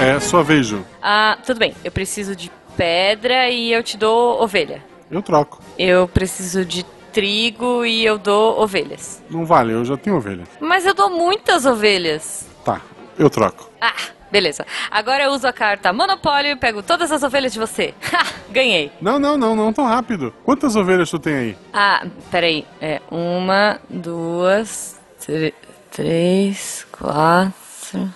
[0.00, 0.84] É, sua vez, Ju.
[1.02, 1.74] Ah, tudo bem.
[1.84, 4.82] Eu preciso de pedra e eu te dou ovelha.
[5.10, 5.60] Eu troco.
[5.78, 9.22] Eu preciso de trigo e eu dou ovelhas.
[9.28, 10.44] Não vale, eu já tenho ovelha.
[10.60, 12.46] Mas eu dou muitas ovelhas.
[12.64, 12.80] Tá,
[13.18, 13.68] eu troco.
[13.80, 13.94] Ah,
[14.30, 14.64] beleza.
[14.90, 17.92] Agora eu uso a carta Monopólio e pego todas as ovelhas de você.
[18.12, 18.90] Ha, ganhei.
[19.00, 20.32] Não, não, não, não tão rápido.
[20.44, 21.56] Quantas ovelhas tu tem aí?
[21.72, 22.64] Ah, peraí.
[22.80, 25.52] É uma, duas, tr-
[25.90, 28.12] três, quatro.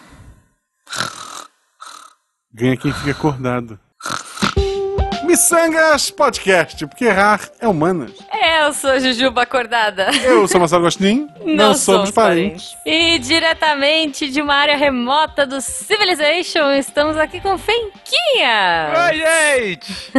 [2.53, 3.79] Ganha quem fica acordado.
[5.33, 8.13] Missangas Podcast, porque errar é humanas.
[8.31, 10.11] É, Eu sou Jujuba Acordada.
[10.23, 12.77] Eu sou Marcelo Gostin, não, somos parentes.
[12.85, 18.93] E diretamente de uma área remota do Civilization, estamos aqui com Fenquinha.
[19.09, 20.13] Oi, gente!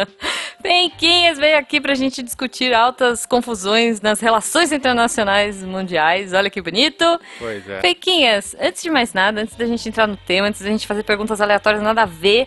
[0.62, 6.32] Fenquinhas veio aqui pra gente discutir altas confusões nas relações internacionais mundiais.
[6.32, 7.04] Olha que bonito.
[7.38, 7.82] Pois é.
[7.82, 11.02] Feiquinhas, antes de mais nada, antes da gente entrar no tema, antes da gente fazer
[11.02, 12.46] perguntas aleatórias nada a ver,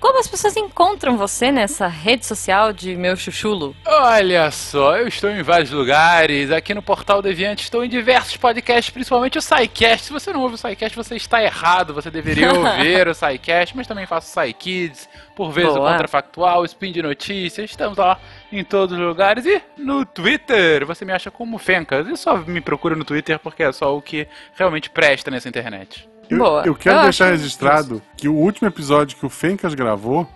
[0.00, 3.76] como as pessoas encontram você nessa rede social de meu chuchulo?
[3.84, 6.50] Olha só, eu estou em vários lugares.
[6.50, 10.06] Aqui no Portal Deviante estou em diversos podcasts, principalmente o SciCast.
[10.06, 11.92] Se você não ouve o SciCast, você está errado.
[11.92, 15.06] Você deveria ouvir o SciCast, mas também faço SciKids,
[15.36, 15.92] por vezes o Boa.
[15.92, 17.70] Contrafactual, o Spin de Notícias.
[17.70, 18.18] Estamos lá
[18.50, 19.44] em todos os lugares.
[19.44, 22.08] E no Twitter, você me acha como Fencas.
[22.08, 26.09] E só me procura no Twitter porque é só o que realmente presta nessa internet.
[26.30, 26.62] Eu, Boa.
[26.64, 30.26] eu quero Eu deixar acho registrado que o último episódio que o Fencas gravou,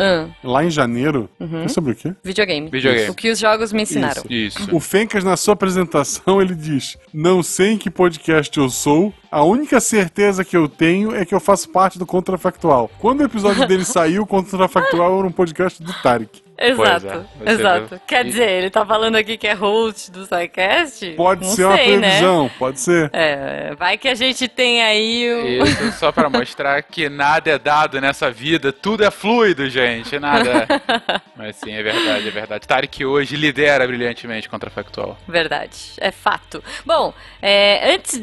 [0.00, 1.62] Ah, lá em janeiro, Uhum.
[1.62, 2.12] é sobre o quê?
[2.24, 2.68] videogame.
[2.68, 3.08] Videogame.
[3.10, 4.22] O que os jogos me ensinaram.
[4.28, 4.58] Isso.
[4.62, 4.74] Isso.
[4.74, 9.44] O Fencas, na sua apresentação, ele diz: Não sei em que podcast eu sou, a
[9.44, 12.90] única certeza que eu tenho é que eu faço parte do Contrafactual.
[12.98, 16.42] Quando o episódio dele saiu, o Contrafactual era um podcast do Tarek.
[16.60, 17.86] Exato, é, você exato.
[17.88, 18.00] viu?
[18.06, 21.10] Quer E- dizer, ele tá falando aqui que é host do SciCast?
[21.12, 22.08] Pode Não ser uma sei, né?
[22.08, 23.10] previsão, pode ser.
[23.14, 25.64] É, vai que a gente tem aí o...
[25.64, 30.66] Isso, só pra mostrar que nada é dado nessa vida, tudo é fluido, gente, nada.
[31.34, 32.68] Mas sim, é verdade, é verdade.
[32.68, 35.16] Tarek hoje lidera brilhantemente contra a Factual.
[35.26, 36.62] Verdade, é fato.
[36.84, 38.22] Bom, é, antes.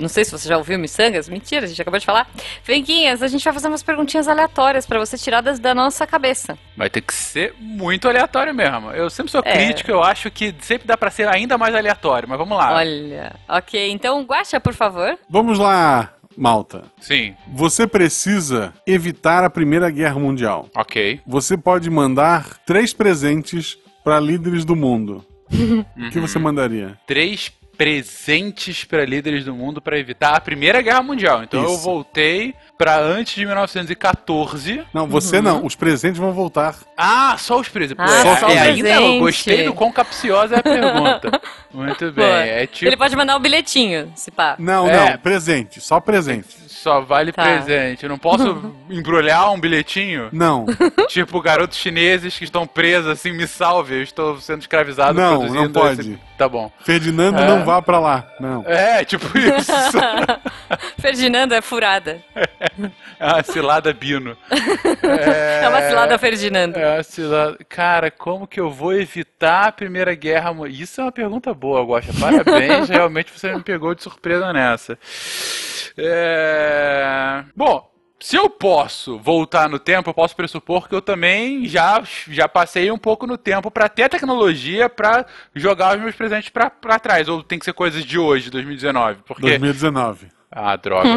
[0.00, 2.28] Não sei se você já ouviu Missangas, mentira, a gente acabou de falar.
[2.62, 6.58] Fenquinhas, a gente vai fazer umas perguntinhas aleatórias pra você tiradas da nossa cabeça.
[6.76, 8.90] Vai ter que ser muito aleatório mesmo.
[8.90, 9.52] Eu sempre sou É.
[9.52, 12.74] crítico, eu acho que sempre dá pra ser ainda mais aleatório, mas vamos lá.
[12.74, 15.18] Olha, ok, então Guaxa, por favor.
[15.28, 16.84] Vamos lá, Malta.
[17.00, 20.68] Sim, Você precisa evitar a Primeira Guerra Mundial.
[20.74, 21.20] ok.
[21.26, 25.24] Você pode mandar três presentes para líderes do mundo.
[25.96, 26.98] O que você mandaria?
[27.06, 31.42] Três presentes pra líderes do mundo pra evitar a Primeira Guerra Mundial.
[31.42, 31.82] Então eu Isso.
[31.82, 34.82] voltei pra antes de 1914.
[34.92, 35.64] Não, você não.
[35.64, 36.74] Os presentes vão voltar.
[36.96, 38.04] Ah, só os presentes.
[38.04, 41.40] Ah, Pô, só é, ainda eu gostei do quão capciosa é a pergunta.
[41.72, 42.24] Muito bem.
[42.26, 44.56] É tipo, Ele pode mandar um bilhetinho, se pá.
[44.58, 45.12] Não, É.
[45.12, 45.18] não.
[45.18, 45.80] Presente.
[45.80, 46.48] Só presente.
[46.68, 47.44] só vale Tá.
[47.44, 48.02] presente.
[48.02, 50.28] Eu não posso embrulhar um bilhetinho?
[50.32, 50.66] Não.
[51.08, 55.62] tipo, garotos chineses que estão presos assim, me salve, eu estou sendo escravizado Não, produzindo
[55.64, 56.00] não pode.
[56.00, 56.72] esse- Tá bom.
[56.80, 57.46] Ferdinando, É.
[57.46, 58.26] não vá pra lá.
[58.40, 58.64] Não.
[58.66, 59.70] É, tipo isso.
[61.00, 62.20] Ferdinando é furada.
[62.34, 62.68] é
[63.20, 64.36] uma cilada Bino.
[65.02, 66.78] É, uma cilada Ferdinando.
[66.78, 67.58] É uma cilada.
[67.68, 70.82] Cara, como que eu vou evitar a Primeira Guerra Mundial?
[70.82, 72.12] Isso é uma pergunta boa, Guaxa.
[72.18, 74.98] Parabéns, realmente você me pegou de surpresa nessa.
[75.96, 77.44] É...
[77.54, 82.48] Bom, se eu posso voltar no tempo, eu posso pressupor que eu também já, já
[82.48, 86.70] passei um pouco no tempo pra ter a tecnologia pra jogar os meus presentes pra,
[86.70, 87.28] pra trás.
[87.28, 89.22] Ou tem que ser coisas de hoje, 2019.
[89.26, 90.28] Porque 2019.
[90.54, 91.08] Ah, droga.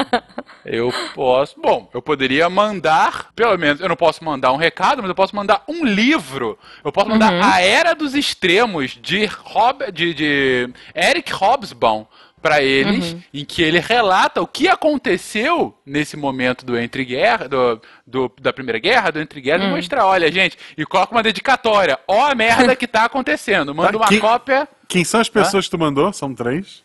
[0.64, 1.60] eu posso.
[1.60, 3.28] Bom, eu poderia mandar.
[3.36, 6.58] Pelo menos, eu não posso mandar um recado, mas eu posso mandar um livro.
[6.84, 12.04] Eu posso mandar A Era dos Extremos de, Rob, de, de Eric Hobsbawm
[12.40, 17.80] para eles, em que ele relata o que aconteceu nesse momento do entre guerra, do,
[18.06, 21.98] do- da primeira guerra, do entre guerra, e mostrar, olha, gente, e coloca uma dedicatória.
[22.06, 23.72] Ó a merda que tá acontecendo.
[23.76, 24.68] Manda Tá, uma que- cópia.
[24.86, 26.12] Quem são as pessoas que tu mandou?
[26.12, 26.84] São três?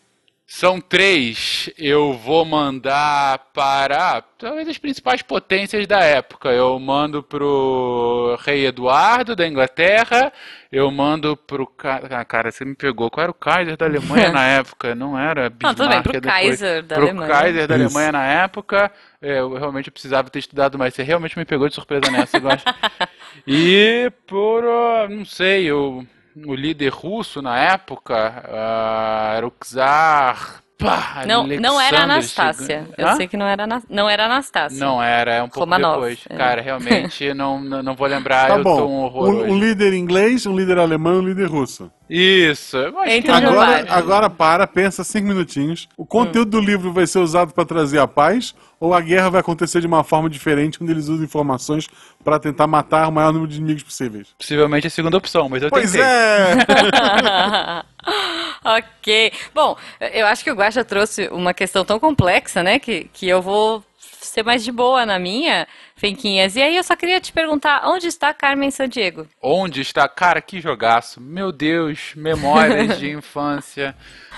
[0.52, 1.70] São três.
[1.78, 6.48] Eu vou mandar para talvez as principais potências da época.
[6.48, 10.32] Eu mando pro rei Eduardo da Inglaterra.
[10.70, 13.08] Eu mando pro ah, cara, você me pegou.
[13.08, 14.92] Qual era o Kaiser da Alemanha na época?
[14.92, 15.76] Não era Não, Bismarck.
[15.76, 16.34] tudo bem, pro é depois.
[16.34, 17.30] Kaiser da pro Alemanha.
[17.32, 17.84] Kaiser da Isso.
[17.84, 18.92] Alemanha na época.
[19.22, 20.92] É, eu realmente precisava ter estudado mais.
[20.94, 22.42] Você realmente me pegou de surpresa nessa, eu.
[23.46, 26.04] E por, ah, não sei, o,
[26.46, 32.88] o líder russo na época ah, era o Czar Pá, Não, não era Anastácia.
[32.96, 33.16] Eu Hã?
[33.16, 34.78] sei que não era, não era Anastácia.
[34.78, 36.20] Não era, é um pouco Romanov, depois.
[36.28, 36.36] é.
[36.36, 39.04] Cara, realmente, não, não, vou lembrar, Tá eu tô um bom.
[39.04, 41.90] horror Um, um líder inglês, um líder alemão e um líder russo.
[42.08, 42.76] Isso.
[43.06, 45.88] Entre Agora, agora para, pensa cinco minutinhos.
[45.96, 49.40] O conteúdo do livro vai ser usado para trazer a paz ou a guerra vai
[49.42, 51.86] acontecer de uma forma diferente, onde eles usam informações
[52.24, 54.28] para tentar matar o maior número de inimigos possíveis?
[54.36, 56.00] Possivelmente a segunda opção, mas eu Pois tentei.
[56.04, 56.54] é!
[58.64, 59.32] ok.
[59.54, 59.76] Bom,
[60.12, 62.78] eu acho que o Guaxa trouxe uma questão tão complexa, né?
[62.78, 65.66] Que, que eu vou ser mais de boa na minha,
[65.96, 66.56] Fenquinhas.
[66.56, 69.26] E aí eu só queria te perguntar, onde está Carmen Sandiego?
[69.42, 70.08] Onde está?
[70.08, 71.20] Cara, que jogaço.
[71.20, 73.96] Meu Deus, memórias de infância.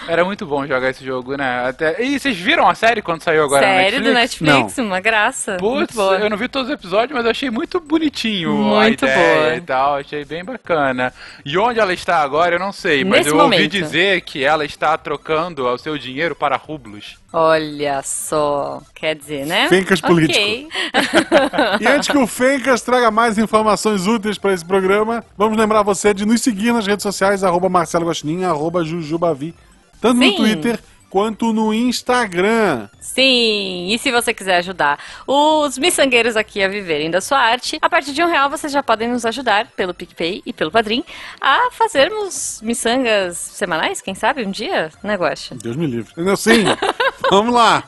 [0.08, 1.68] Era muito bom jogar esse jogo, né?
[1.68, 2.02] Até...
[2.02, 4.52] E vocês viram a série quando saiu agora Série na do Netflix?
[4.54, 5.56] Netflix, uma graça.
[5.58, 9.42] Putz, eu não vi todos os episódios, mas eu achei muito bonitinho Muito a ideia
[9.42, 9.56] boa.
[9.56, 11.12] e tal, achei bem bacana.
[11.44, 13.70] E onde ela está agora, eu não sei, mas Nesse eu ouvi momento.
[13.70, 17.16] dizer que ela está trocando o seu dinheiro para rublos.
[17.32, 18.82] Olha só.
[18.94, 19.68] Quer dizer, né?
[19.68, 20.38] Fencas político.
[20.38, 20.68] Ok.
[21.80, 26.12] E antes que o Fencas traga mais informações úteis para esse programa, vamos lembrar você
[26.12, 29.54] de nos seguir nas redes sociais, arroba Marcelo Guaxinim, arroba Jujubavi,
[30.02, 30.36] tanto no Sim.
[30.36, 32.88] Twitter quanto no Instagram.
[32.98, 37.88] Sim, e se você quiser ajudar os miçangueiros aqui a viverem da sua arte, a
[37.88, 41.04] partir de um real vocês já podem nos ajudar pelo PicPay e pelo Padrim
[41.38, 45.54] a fazermos miçangas semanais, quem sabe, um dia, né, Guaxa?
[45.54, 46.10] Deus me livre.
[46.12, 46.36] Entendeu?
[46.36, 46.64] Sim,
[47.30, 47.84] vamos lá.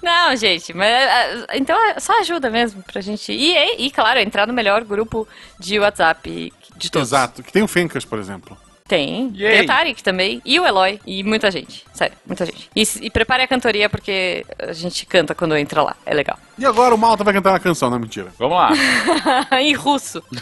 [0.00, 3.32] Não, gente, mas ah, então é só ajuda mesmo pra gente.
[3.32, 5.26] E, e, e, claro, entrar no melhor grupo
[5.58, 7.08] de WhatsApp de todos.
[7.08, 8.56] Exato, que tem o Fencas, por exemplo.
[8.92, 9.32] Tem.
[9.34, 9.52] Yay.
[9.52, 10.42] Tem o Tarek também.
[10.44, 11.00] E o Eloy.
[11.06, 11.82] E muita gente.
[11.94, 12.68] Sério, muita gente.
[12.76, 15.96] E, e prepare a cantoria porque a gente canta quando entra lá.
[16.04, 16.38] É legal.
[16.58, 18.30] E agora o Malta vai cantar uma canção, não é mentira.
[18.38, 18.70] Vamos lá.
[19.58, 20.22] em russo.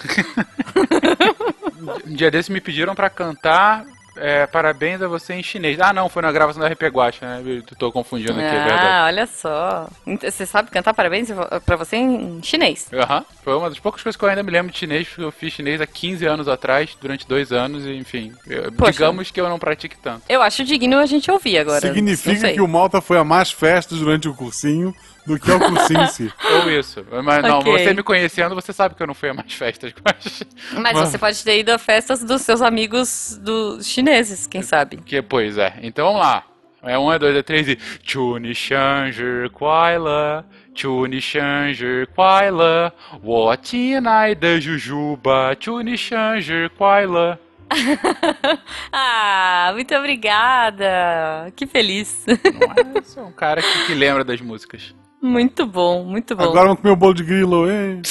[2.06, 3.86] Um dia desses me pediram pra cantar
[4.16, 5.78] é, Parabéns a você em chinês.
[5.80, 7.42] Ah, não, foi na gravação da RP Guacha, né?
[7.46, 8.86] Eu tô confundindo aqui, é verdade.
[8.86, 9.88] Ah, olha só.
[10.22, 11.28] Você sabe cantar parabéns
[11.64, 12.88] pra você em chinês?
[12.92, 13.24] Aham.
[13.42, 15.52] Foi uma das poucas coisas que eu ainda me lembro de chinês, porque eu fiz
[15.52, 18.32] chinês há 15 anos atrás, durante dois anos, e enfim.
[18.46, 18.92] eu- Poxa.
[18.92, 20.22] digamos que eu não pratique tanto.
[20.28, 21.80] Eu acho digno a gente ouvir agora.
[21.80, 24.94] Significa que o Malta foi a mais festas durante o cursinho
[25.26, 26.32] do que é o cursinho em si.
[26.64, 27.04] Ou isso.
[27.22, 27.72] Mas não, Ok.
[27.72, 29.92] você me conhecendo, você sabe que eu não fui a mais festas.
[30.04, 30.42] Mas...
[30.72, 34.98] Mas você pode ter ido a festas dos seus amigos dos chineses, quem sabe?
[34.98, 35.74] Que, pois é.
[35.82, 36.44] Então vamos lá.
[36.82, 37.78] É um, é dois, é três e.
[38.02, 40.46] Chuni Shanger Kwaila.
[40.74, 42.90] Chuni Shanger Kwaila.
[43.22, 45.54] Wotinai da Jujuba.
[45.60, 47.38] Chuni Shanger Kwaila.
[48.92, 51.52] Ah, muito obrigada.
[51.54, 52.24] Que feliz.
[52.26, 53.02] Não é?
[53.02, 54.94] Sou um cara que, que lembra das músicas.
[55.20, 56.44] Muito bom, muito bom.
[56.44, 58.00] Agora vamos comer o bolo de grilo, hein?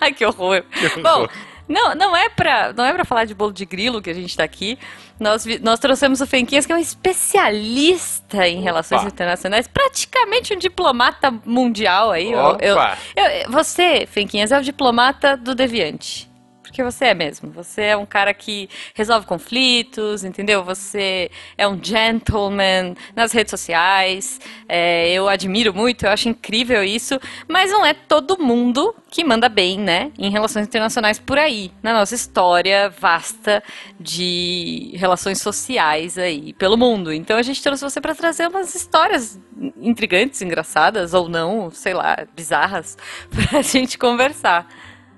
[0.00, 0.62] Ai, que horror.
[1.02, 1.26] Bom,
[1.68, 4.36] não, não é pra, não é pra falar de bolo de grilo que a gente
[4.36, 4.78] tá aqui.
[5.18, 9.10] Nós, nós trouxemos o Fenquinhas, que é um especialista em relações Opa.
[9.10, 12.32] internacionais, praticamente um diplomata mundial aí.
[12.32, 16.30] Eu- eu- eu- você, Fenquinhas, é o diplomata do deviante.
[16.66, 17.50] Porque você é mesmo.
[17.52, 20.64] Você é um cara que resolve conflitos, entendeu?
[20.64, 24.40] Você é um gentleman nas redes sociais.
[24.68, 27.20] É, eu admiro muito, eu acho incrível isso.
[27.48, 30.10] Mas não é todo mundo que manda bem, né?
[30.18, 31.70] Em relações internacionais por aí.
[31.82, 33.62] Na nossa história vasta
[33.98, 37.12] de relações sociais aí pelo mundo.
[37.12, 39.40] Então a gente trouxe você para trazer umas histórias
[39.80, 42.98] intrigantes, engraçadas ou não, sei lá, bizarras,
[43.30, 44.66] pra gente conversar.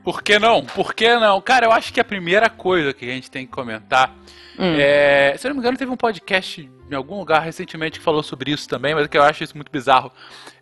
[0.04, 0.64] Por que não?
[0.64, 1.40] Por que não?
[1.40, 4.14] Cara, eu acho que a primeira coisa que a gente tem que comentar
[4.58, 4.74] Hum.
[4.78, 5.34] é.
[5.38, 8.50] Se eu não me engano, teve um podcast em algum lugar recentemente que falou sobre
[8.50, 10.10] isso também, mas é que eu acho isso muito bizarro.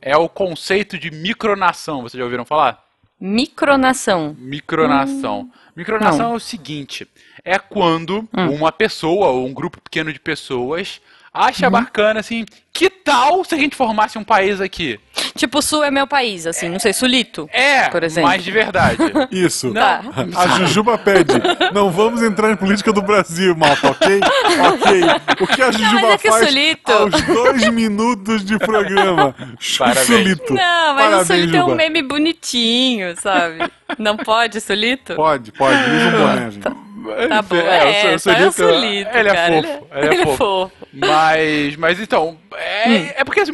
[0.03, 2.03] É o conceito de micronação.
[2.03, 2.85] Vocês já ouviram falar?
[3.19, 4.37] Micronação.
[4.39, 5.51] Micronação.
[5.75, 6.33] Micronação Não.
[6.35, 7.09] é o seguinte:
[7.45, 8.51] é quando Hum.
[8.55, 11.01] uma pessoa ou um grupo pequeno de pessoas
[11.37, 11.73] acha Uhum.
[11.73, 14.99] bacana assim, que tal se a gente formasse um país aqui?
[15.35, 17.49] Tipo, o Sul é meu país, assim, não sei, Sulito.
[17.53, 18.29] É, Por exemplo.
[18.31, 18.97] mas de verdade.
[19.31, 19.73] Isso.
[19.73, 20.03] Tá.
[20.37, 21.33] A Jujuba pede.
[21.75, 24.21] Não vamos entrar em política do Brasil, malta, ok?
[24.73, 25.01] Ok.
[25.41, 29.35] O que a Jujuba mas é que o faz Sulito- aos dois minutos de programa?
[29.79, 30.07] Parabéns.
[30.07, 30.55] Sulito.
[30.55, 31.75] Não, mas Parabéns, o Sulito é um Juba.
[31.77, 33.59] meme bonitinho, sabe?
[33.99, 35.15] Não pode, Sulito?
[35.15, 35.77] Pode, pode.
[35.79, 36.86] Usa um boné, gente.
[37.29, 38.19] Tá bom, É, é, é
[38.51, 40.73] Sulito, ele é cara, fofo, ele é fofo.
[40.93, 43.09] Mas, mas então, é, Hum.
[43.17, 43.53] é porque assim,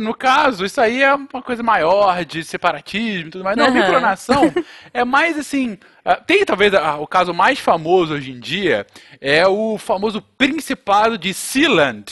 [0.00, 3.56] no caso, isso aí é uma coisa maior de separatismo e tudo mais.
[3.56, 3.74] Não, Aham.
[3.74, 4.52] micronação
[4.92, 5.78] é mais assim.
[6.04, 8.86] ah, Tem talvez ah, o caso mais famoso hoje em dia
[9.20, 12.04] é o famoso Principado de Sealand,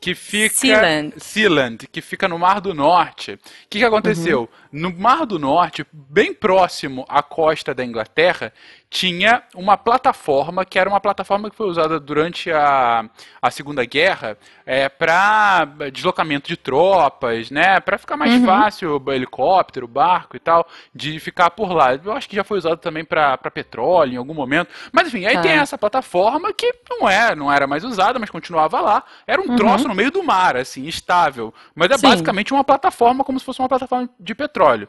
[0.00, 0.54] que fica.
[0.54, 1.14] Sealand.
[1.16, 3.32] Sealand, que fica no Mar do Norte.
[3.34, 3.38] O
[3.70, 4.40] que, que aconteceu?
[4.72, 4.80] Uhum.
[4.90, 8.52] No Mar do Norte, bem próximo à costa da Inglaterra,
[8.92, 13.08] tinha uma plataforma que era uma plataforma que foi usada durante a,
[13.40, 17.80] a Segunda Guerra é, para deslocamento de tropas, né?
[17.80, 18.44] Para ficar mais Uhum.
[18.44, 21.94] fácil o helicóptero, o barco e tal, de ficar por lá.
[21.94, 24.68] Eu acho que já foi usado também para petróleo em algum momento.
[24.92, 25.40] Mas enfim, aí Tá.
[25.40, 29.02] tem essa plataforma que não é, não era mais usada, mas continuava lá.
[29.26, 31.54] Era um troço no meio do mar, assim, estável.
[31.74, 31.98] Mas é Uhum.
[31.98, 32.08] Sim.
[32.08, 34.86] basicamente uma plataforma como se fosse uma plataforma de petróleo.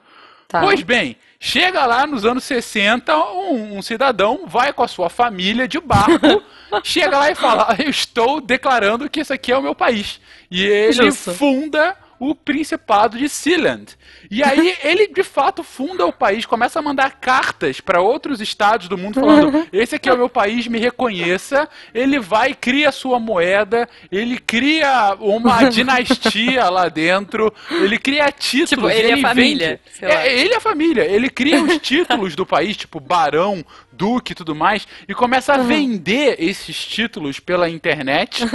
[0.53, 0.62] Tá.
[0.62, 5.67] Pois bem, chega lá nos anos 60, um, um cidadão vai com a sua família
[5.67, 6.43] de barco,
[6.86, 10.22] chega lá e fala: Eu estou declarando que esse aqui é o meu país.
[10.51, 11.33] E ele Justo.
[11.33, 13.86] funda o Principado de Sealand.
[14.32, 18.88] E aí ele de fato funda o país, começa a mandar cartas para outros estados
[18.88, 21.67] do mundo falando: esse aqui é o meu país, me reconheça.
[21.93, 28.70] Ele vai, cria sua moeda, ele cria uma dinastia lá dentro, ele cria títulos.
[28.70, 29.79] Tipo, ele e a vende- família.
[30.01, 31.03] É, ele e a família.
[31.05, 35.57] Ele cria os títulos do país, tipo barão, duque e tudo mais, e começa a
[35.57, 38.43] vender esses títulos pela internet.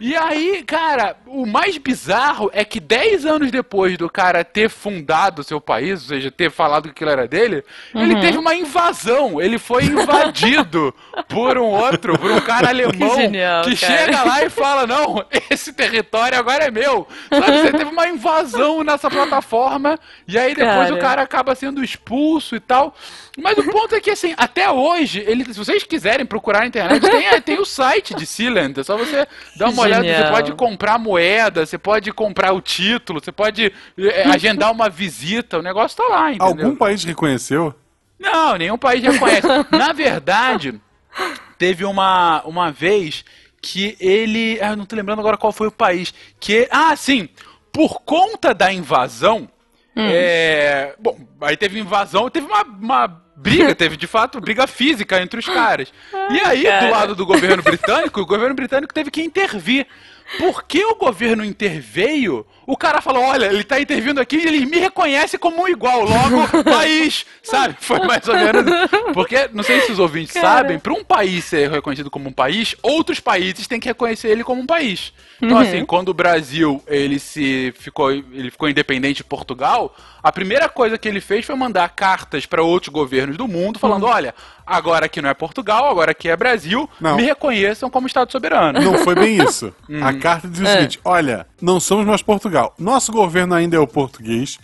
[0.00, 5.40] E aí, cara, o mais bizarro é que 10 anos depois do cara ter fundado
[5.40, 8.02] o seu país, ou seja, ter falado que aquilo era dele, Uhum.
[8.02, 9.40] ele teve uma invasão.
[9.40, 10.92] Ele foi invadido
[11.28, 13.98] por um outro, por um cara alemão genial, que cara.
[13.98, 17.06] chega lá e fala: Não, esse território agora é meu.
[17.30, 20.94] Sabe, você teve uma invasão nessa plataforma, e aí depois Cara.
[20.94, 22.94] o cara acaba sendo expulso e tal.
[23.36, 27.00] Mas o ponto é que, assim, até hoje, ele, se vocês quiserem procurar na internet,
[27.00, 28.78] tem, tem o site de Sealand.
[28.78, 30.02] É só você dar uma olhada.
[30.04, 30.32] Você Genial.
[30.32, 35.58] pode comprar moeda, você pode comprar o título, você pode é, agendar uma visita.
[35.58, 36.46] O negócio tá lá, entendeu?
[36.46, 37.74] Algum país reconheceu?
[38.18, 39.46] Não, nenhum país reconhece.
[39.72, 40.80] Na verdade,
[41.56, 43.24] teve uma, uma vez
[43.62, 44.58] que ele.
[44.60, 46.12] Ah, eu não tô lembrando agora qual foi o país.
[46.38, 46.68] Que.
[46.70, 47.28] Ah, sim!
[47.72, 49.48] Por conta da invasão.
[49.96, 55.38] é, bom, aí teve invasão, teve uma, uma briga, teve de fato briga física entre
[55.38, 55.92] os caras.
[56.30, 59.86] E aí, do lado do governo britânico, o governo britânico teve que intervir.
[60.38, 64.78] Porque o governo interveio, o cara falou: olha, ele tá intervindo aqui e ele me
[64.78, 67.76] reconhece como um igual, logo país, sabe?
[67.80, 68.64] Foi mais ou menos.
[69.12, 70.48] Porque, não sei se os ouvintes Cara.
[70.58, 74.44] sabem, para um país ser reconhecido como um país, outros países têm que reconhecer ele
[74.44, 75.12] como um país.
[75.42, 80.68] Então, assim, quando o Brasil ele se ficou, ele ficou independente de Portugal, a primeira
[80.68, 84.34] coisa que ele fez foi mandar cartas para outros governos do mundo falando: olha,
[84.66, 87.16] agora aqui não é Portugal, agora aqui é Brasil, Não.
[87.16, 88.80] me reconheçam como Estado soberano.
[88.80, 89.74] Não foi bem isso.
[89.88, 90.02] Hum.
[90.02, 90.76] A carta diz o É.
[90.76, 92.74] seguinte: olha, não somos mais Portugal.
[92.78, 94.58] Nosso governo ainda é o português.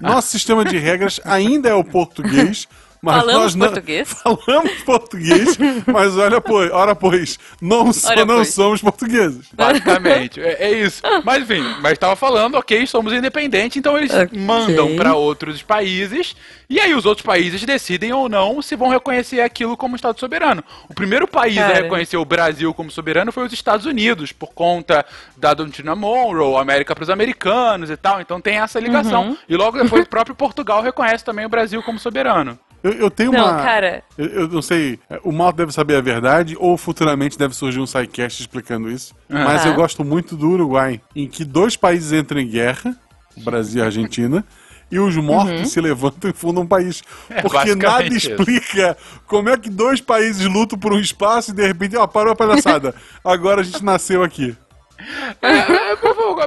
[0.00, 2.66] Nosso sistema de regras ainda é o português.
[3.06, 4.08] Mas Falamos nós não, português?
[4.22, 8.52] Falamos português, mas olha, pois, ora, pois, não, so- Olha, não pois.
[8.52, 9.46] somos portugueses.
[9.52, 11.00] Basicamente, é, é isso.
[11.24, 14.38] Mas enfim, mas estava falando, ok, somos independentes, então eles Ok.
[14.38, 16.34] mandam para outros países
[16.68, 20.64] e aí os outros países decidem ou não se vão reconhecer aquilo como Estado soberano.
[20.88, 21.82] O primeiro país a Cara.
[21.82, 26.94] reconhecer o Brasil como soberano foi os Estados Unidos, por conta da doutrina Monroe, América
[26.94, 28.20] para os americanos e tal.
[28.20, 29.28] Então tem essa ligação.
[29.28, 29.36] Uhum.
[29.48, 32.58] E logo depois o próprio Portugal reconhece também o Brasil como soberano.
[32.82, 33.62] Eu, eu tenho Não, uma.
[33.62, 34.02] cara.
[34.16, 37.86] Eu, eu não sei, o Malto deve saber a verdade, ou futuramente deve surgir um
[37.86, 39.14] sidecast explicando isso.
[39.28, 39.70] Mas Aham.
[39.70, 42.94] eu gosto muito do Uruguai, em que dois países entram em guerra,
[43.36, 44.44] o Brasil e a Argentina,
[44.88, 45.64] e os mortos Uhum.
[45.64, 47.02] se levantam e fundam um país.
[47.28, 48.30] É, Porque nada basicamente isso.
[48.30, 52.32] explica como é que dois países lutam por um espaço e de repente, ó, parou
[52.32, 52.94] a palhaçada.
[53.24, 54.56] Agora a gente nasceu aqui.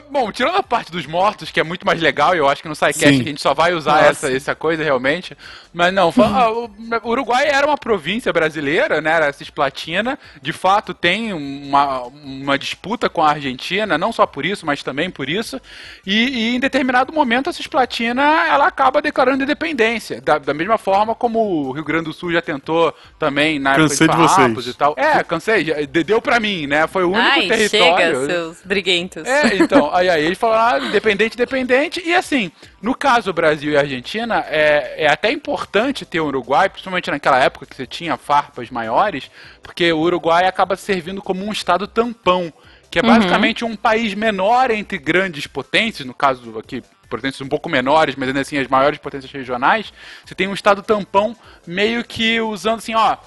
[0.10, 2.68] Bom, tirando a parte dos mortos, que é muito mais legal, e eu acho que
[2.68, 3.22] no SciCast Sim.
[3.22, 4.10] a gente só vai usar Nossa.
[4.28, 5.38] essa, essa coisa realmente.
[5.74, 6.70] Mas não, fa- ah, o
[7.10, 9.12] Uruguai era uma província brasileira, né?
[9.12, 10.18] Era Cisplatina.
[10.42, 15.10] De fato, tem uma, uma disputa com a Argentina, não só por isso, mas também
[15.10, 15.62] por isso.
[16.06, 20.22] E, e em determinado momento a Cisplatina ela acaba declarando independência.
[20.22, 24.08] Da, da mesma forma como o Rio Grande do Sul já tentou também na Cansei
[24.08, 24.68] época de de vocês.
[24.68, 24.94] e tal.
[24.98, 26.88] É, cansei, deu pra mim, né?
[26.88, 28.22] Foi o único Ai, território.
[28.22, 29.24] chega, seus briguentos.
[29.26, 33.78] É, então, aí, aí ele falou, ah, independente, independente, e assim, no caso Brasil e
[33.78, 38.70] Argentina, é, é até importante ter o Uruguai, principalmente naquela época que você tinha farpas
[38.70, 39.30] maiores,
[39.62, 42.52] porque o Uruguai acaba servindo como um estado tampão,
[42.90, 47.70] que é basicamente um país menor entre grandes potências, no caso aqui, potências um pouco
[47.70, 49.94] menores, mas ainda assim as maiores potências regionais,
[50.26, 53.18] você tem um estado tampão meio que usando assim, ó,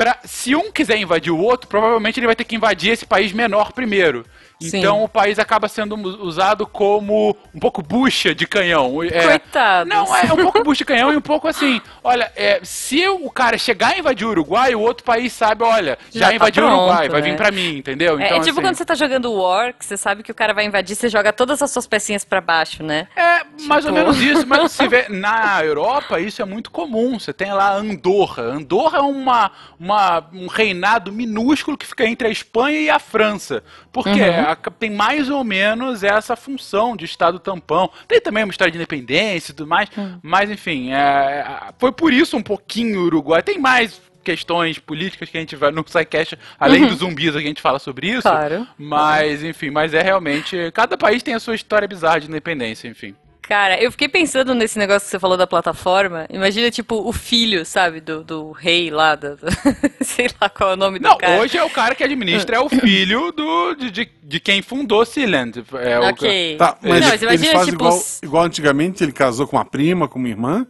[0.00, 3.34] Pra, se um quiser invadir o outro, provavelmente ele vai ter que invadir esse país
[3.34, 4.24] menor primeiro.
[4.62, 5.04] Então Sim.
[5.04, 9.02] o país acaba sendo usado como um pouco bucha de canhão.
[9.02, 9.88] É, Coitados.
[9.92, 11.80] Não, é um pouco bucha de canhão e um pouco assim.
[12.04, 15.98] Olha, é, se o cara chegar a invadir o Uruguai, o outro país sabe, olha,
[16.12, 17.30] já, Já tá invadiu o Uruguai, pronto, vai né?
[17.30, 18.18] vir pra mim, entendeu?
[18.20, 20.34] É, Então, é tipo assim, quando você tá jogando War, que você sabe que o
[20.34, 23.08] cara vai invadir, você joga todas as suas pecinhas pra baixo, né?
[23.16, 27.18] É, mais ou Tipo- menos isso, mas se vê, na Europa isso é muito comum.
[27.18, 28.42] Você tem lá Andorra.
[28.42, 33.62] Andorra é uma, uma, um reinado minúsculo que fica entre a Espanha e a França.
[33.92, 34.40] Porque Uhum.
[34.48, 37.90] a- tem mais ou menos essa função de Estado tampão.
[38.06, 39.88] Tem também uma história de independência e tudo mais.
[39.98, 40.18] Hum.
[40.22, 41.44] Mas, enfim, é,
[41.78, 43.42] foi por isso um pouquinho o Uruguai.
[43.42, 47.60] Tem mais questões políticas que a gente vai no SciCast, além dos zumbis, a gente
[47.60, 48.28] fala sobre isso.
[48.28, 48.34] Uhum.
[48.34, 48.66] Claro.
[48.78, 50.70] Mas, enfim, mas é realmente.
[50.72, 53.14] Cada país tem a sua história bizarra de independência, enfim.
[53.50, 56.24] Cara, eu fiquei pensando nesse negócio que você falou da plataforma.
[56.30, 59.46] Imagina, tipo, o filho, sabe, do, do rei lá, do, do-
[60.04, 61.40] sei lá qual é o nome Não, do cara.
[61.40, 65.04] hoje é o cara que administra, é o filho do, de, de, de quem fundou
[65.04, 65.64] Sealand.
[65.82, 66.56] É o Ok.
[66.58, 69.64] Tá, mas, Não, mas eles imagina, fazem tipo, igual, igual antigamente, ele casou com uma
[69.64, 70.64] prima, com uma irmã.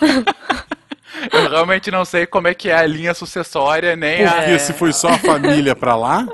[1.30, 4.32] Eu realmente não sei como é que é a linha sucessória, nem a.
[4.32, 6.26] Porque se foi só a família pra lá.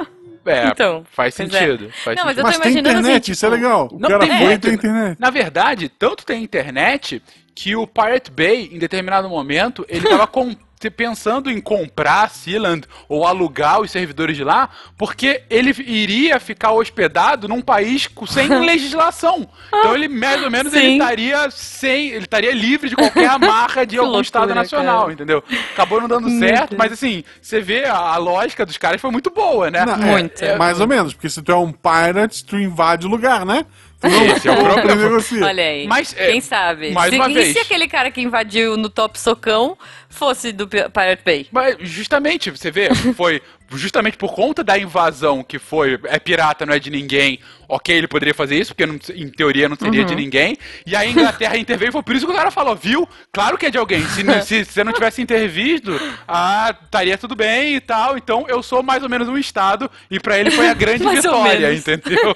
[0.46, 1.44] É, Então, faz é.
[1.44, 1.90] sentido.
[2.02, 2.38] faz Não, mas sentido.
[2.38, 3.88] eu tô Mas tem imaginando assim, internet, isso é tipo, legal.
[3.92, 4.62] O Não, cara tem foi e muito.
[4.62, 5.20] tem internet.
[5.20, 7.22] Na verdade, tanto tem internet
[7.54, 10.56] que o Pirate Bay, em determinado momento, ele tava com-
[10.88, 17.48] pensando em comprar Sealand ou alugar os servidores de lá, porque ele iria ficar hospedado
[17.48, 19.48] num país sem legislação.
[19.68, 20.92] Então ele, mais ou menos, ele Sim.
[20.98, 22.08] estaria sem.
[22.10, 25.12] Ele estaria livre de qualquer amarra de algum loucura, Estado nacional, cara.
[25.12, 25.42] entendeu?
[25.72, 29.30] Acabou não dando certo, mas assim, você vê a, a lógica dos caras foi muito
[29.30, 29.84] boa, né?
[29.84, 30.42] Não, é- Muito.
[30.44, 33.66] é mais ou menos, porque se tu é um pirate, tu invade o lugar, né?
[34.02, 35.18] Esse é o e problema.
[35.46, 35.86] Olha aí.
[35.86, 36.90] Mas, é, Quem sabe?
[36.92, 37.52] mais se, uma e vez.
[37.52, 39.76] se aquele cara que invadiu no Top Socão
[40.08, 41.46] fosse do Pi- Pirate Bay?
[41.52, 43.42] Mas justamente, você vê, foi
[43.72, 47.38] justamente por conta da invasão que foi, é pirata, não é de ninguém.
[47.68, 50.06] Ok, ele poderia fazer isso, porque não- em teoria não seria Uhum.
[50.06, 50.56] de ninguém.
[50.86, 53.06] E a Inglaterra interveio, foi por isso que o cara falou, viu?
[53.30, 54.00] Claro que é de alguém.
[54.06, 55.92] Se, se, se você não tivesse intervisto,
[56.26, 58.16] ah, estaria tudo bem e tal.
[58.16, 61.72] Então eu sou mais ou menos um Estado, e pra ele foi a grande vitória,
[61.74, 62.34] entendeu?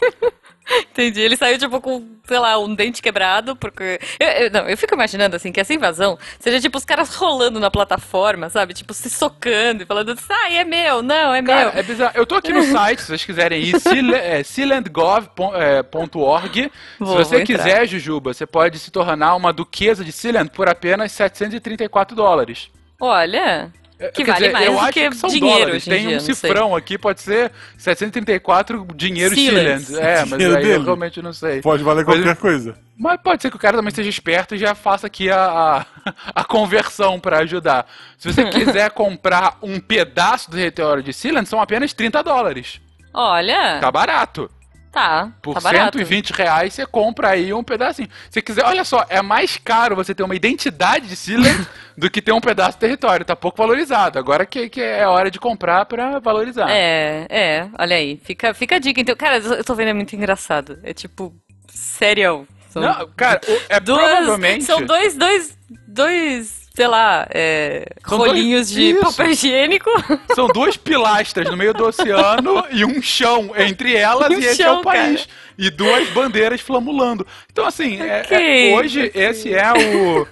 [0.90, 1.20] Entendi.
[1.20, 3.98] Ele saiu, tipo, com, sei lá, um dente quebrado, porque.
[4.18, 7.60] Eu, eu- não, eu fico imaginando, assim, que essa invasão seja, tipo, os caras rolando
[7.60, 8.72] na plataforma, sabe?
[8.74, 11.80] Tipo, se socando e falando, sai, é meu, não, é Cara, meu.
[11.80, 12.12] é bizarro.
[12.14, 16.70] Eu tô aqui no site, se vocês quiserem ir, seal- é, sealandgov.org.
[16.98, 22.16] Se você quiser, Jujuba, você pode se tornar uma duquesa de Sealand por apenas 734
[22.16, 22.70] dólares.
[23.00, 23.70] Olha.
[24.12, 25.84] Que Quer vale dizer, mais eu do acho que que são dinheiro dólares.
[25.84, 29.34] Tem dia, um cifrão aqui, pode ser 734 dinheiro.
[29.34, 29.96] Sealand.
[29.98, 30.84] É, mas Dinheiro aí eu dele.
[30.84, 31.60] realmente não sei.
[31.60, 32.74] Pode valer Mas- qualquer coisa.
[32.96, 36.12] Mas pode ser que o cara também seja esperto e já faça aqui a, a,
[36.34, 37.86] a conversão pra ajudar.
[38.18, 42.80] Se você quiser comprar um pedaço do território de Sealand, são apenas 30 dólares.
[43.12, 43.78] Olha.
[43.80, 44.50] Tá barato.
[44.94, 45.32] Tá.
[45.42, 45.98] Por tá barato.
[45.98, 48.08] 120 reais você compra aí um pedacinho.
[48.30, 51.66] Se quiser, olha só, é mais caro você ter uma identidade de Sealand
[51.98, 53.26] do que ter um pedaço de território.
[53.26, 54.20] Tá pouco valorizado.
[54.20, 56.70] Agora que, que é hora de comprar pra valorizar.
[56.70, 58.20] É, é, olha aí.
[58.22, 59.00] Fica, fica a dica.
[59.00, 60.78] Então, cara, eu tô vendo, é muito engraçado.
[60.84, 61.34] É tipo,
[61.68, 62.46] sério.
[62.70, 64.62] São Não, cara, é duas, provavelmente.
[64.62, 69.00] São dois, dois, dois, sei lá, é, São dois- rolinhos de isso.
[69.00, 69.90] papel higiênico.
[70.34, 74.62] São duas pilastras no meio do oceano e um chão entre elas Um e esse
[74.62, 75.28] é chão, o país.
[75.56, 77.24] E duas bandeiras flamulando.
[77.52, 78.72] Então, assim, é- Ok.
[78.72, 80.26] é- hoje esse é o,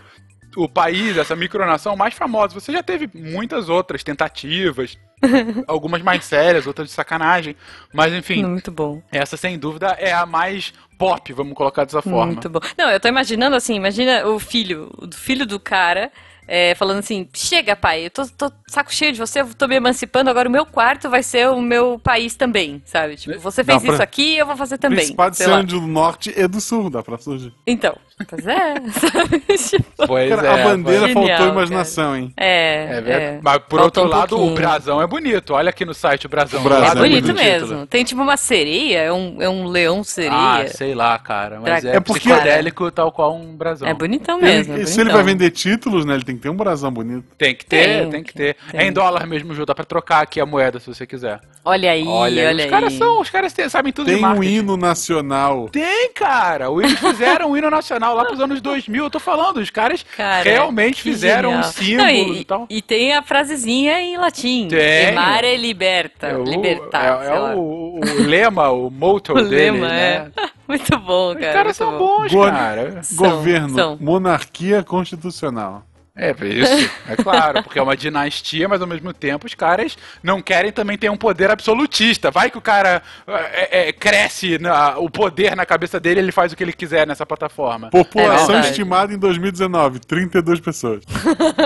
[0.64, 2.54] o país, essa micronação mais famosa.
[2.54, 4.98] Você já teve muitas outras tentativas,
[5.68, 7.54] algumas mais sérias, outras de sacanagem.
[7.94, 9.00] Mas, enfim, Muito bom.
[9.12, 12.26] essa sem dúvida é a mais pop, vamos colocar dessa forma.
[12.26, 12.58] Muito bom.
[12.76, 16.10] Não, eu tô imaginando assim, imagina o filho, o filho do cara.
[16.54, 19.74] É, falando assim, chega pai, eu tô, tô saco cheio de você, eu tô me
[19.76, 23.16] emancipando, agora o meu quarto vai ser o meu país também, sabe?
[23.16, 24.98] Tipo, você Dá fez pra- isso aqui, eu vou fazer também.
[24.98, 25.34] Principado.
[25.34, 27.54] Sealand do Norte e do Sul, dá pra surgir.
[27.66, 27.96] Então,
[28.28, 28.74] pois é,
[29.10, 29.40] sabe?
[29.40, 31.50] Tipo, Pois Cara, é, a bandeira Genial, faltou cara.
[31.50, 32.32] imaginação, hein?
[32.36, 33.24] É, É verdade.
[33.24, 33.40] é.
[33.42, 34.54] Mas por Faltou outro um lado, o pouquinho.
[34.56, 35.54] brasão é bonito.
[35.54, 36.60] Olha aqui no site o brasão.
[36.60, 37.38] O brasão É Lá do bonito título.
[37.44, 37.86] mesmo.
[37.86, 40.32] Tem tipo uma sereia, é um, é um leão sereia.
[40.32, 41.60] Ah, sei lá, cara.
[41.60, 43.86] Mas é, É porque- psicodélico tal qual um brasão.
[43.88, 44.76] é bonitão Ele- mesmo.
[44.78, 46.14] é se ele vai vender títulos, né?
[46.14, 47.24] Ele tem que ter um brasão bonito.
[47.38, 48.56] Tem que ter, tem, Tem, que ter.
[48.70, 48.80] tem.
[48.80, 49.64] É em dólar mesmo, Ju.
[49.66, 51.40] Dá pra trocar aqui a moeda se você quiser.
[51.64, 52.68] Olha aí, olha, os aí.
[52.68, 54.52] caras são, os caras têm- sabem tudo de Tem um marketing.
[54.54, 55.68] hino nacional.
[55.68, 56.70] Tem, cara.
[56.70, 59.04] O Eles fizeram um hino nacional lá pros anos 2000.
[59.04, 61.68] Eu tô falando, os caras Cara, realmente fizeram genial.
[61.68, 62.66] um símbolo Não, e, e, tal.
[62.68, 64.68] e tem a frasezinha em latim.
[64.68, 65.08] Tem.
[65.08, 66.28] Emare liberta.
[66.28, 67.22] É o, libertar.
[67.24, 70.30] é, é o, o lema, o motto O dele, lema, né?
[70.36, 70.52] é.
[70.68, 71.52] Muito bom, Os cara.
[71.52, 72.22] caras muito são bom.
[72.22, 73.02] bons, cara.
[73.02, 73.98] São, Governo, são.
[74.00, 75.84] monarquia constitucional.
[76.14, 80.42] É, isso, é claro, porque é uma dinastia, mas ao mesmo tempo os caras não
[80.42, 82.30] querem também ter um poder absolutista.
[82.30, 86.52] Vai que o cara é, é, cresce na, o poder na cabeça dele ele faz
[86.52, 87.88] o que ele quiser nessa plataforma.
[87.88, 91.02] População é estimada em 2019, 32 pessoas.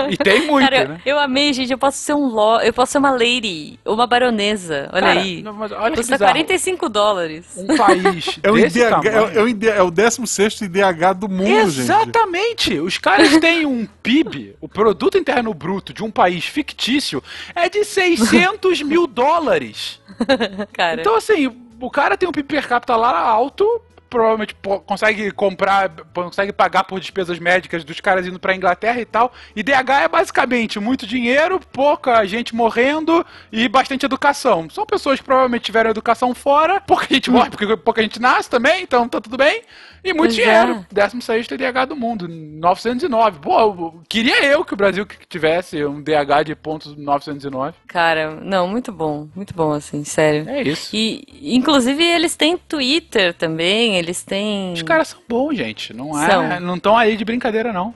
[0.09, 1.01] e tem muito, cara, né?
[1.05, 1.73] Eu, amei, gente.
[1.73, 2.61] Eu posso ser um lo...
[2.61, 4.89] eu posso ser uma lady, uma baronesa.
[4.93, 5.41] Olha cara, aí.
[5.43, 7.45] Não, olha Custa 45 dólares.
[7.57, 12.75] Um país é o desse IDH, é, o, é o 16 IDH do mundo, Exatamente.
[12.75, 12.79] gente.
[12.79, 17.23] Os caras têm um PIB o produto interno bruto de um país fictício
[17.55, 19.99] é de 600 mil dólares.
[20.73, 21.01] Cara.
[21.01, 21.47] Então, assim,
[21.79, 26.99] o cara tem um PIB per capita lá alto, provavelmente consegue comprar, consegue pagar por
[26.99, 29.31] despesas médicas dos caras indo pra Inglaterra e tal.
[29.55, 34.69] E DH é basicamente muito dinheiro, pouca gente morrendo e bastante educação.
[34.69, 38.83] São pessoas que provavelmente tiveram educação fora, pouca gente morre, porque pouca gente nasce também,
[38.83, 39.61] então tá tudo bem.
[40.03, 40.85] E muito pois dinheiro.
[40.89, 40.93] É.
[40.93, 43.39] 16 DH do mundo, 909.
[43.39, 47.75] Pô, queria eu que o Brasil tivesse um DH de pontos 909.
[47.87, 49.27] Cara, não, muito bom.
[49.35, 50.47] Muito bom, assim, sério.
[50.47, 50.95] É isso.
[50.95, 54.73] E, inclusive, eles têm Twitter também, eles têm...
[54.73, 55.93] Os caras são bons, gente.
[55.93, 56.59] Não é, são.
[56.59, 57.93] não estão aí de brincadeira, não.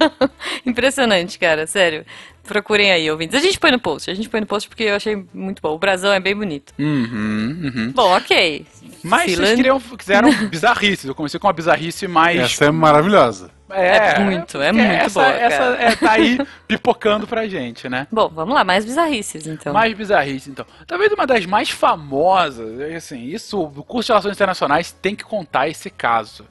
[0.64, 2.04] Impressionante, cara, sério.
[2.42, 3.36] Procurem aí, ouvintes.
[3.36, 5.74] A gente põe no post, a gente põe no post porque eu achei muito bom.
[5.74, 6.72] O brasão é bem bonito.
[6.78, 7.92] Uhum, uhum.
[7.92, 8.64] Bom, ok.
[9.02, 11.06] Mas vocês queriam, quiseram bizarrices.
[11.06, 12.40] Eu comecei com uma bizarrice mais.
[12.40, 13.55] Essa é maravilhosa.
[13.70, 15.32] É, é muito, é muito essa, boa.
[15.32, 18.06] Essa é, tá aí pipocando pra gente, né?
[18.10, 19.72] Bom, vamos lá, mais bizarrices então.
[19.72, 20.64] Mais bizarrices então.
[20.86, 25.68] Talvez uma das mais famosas, assim, isso, o curso de Relações Internacionais tem que contar
[25.68, 26.44] esse caso.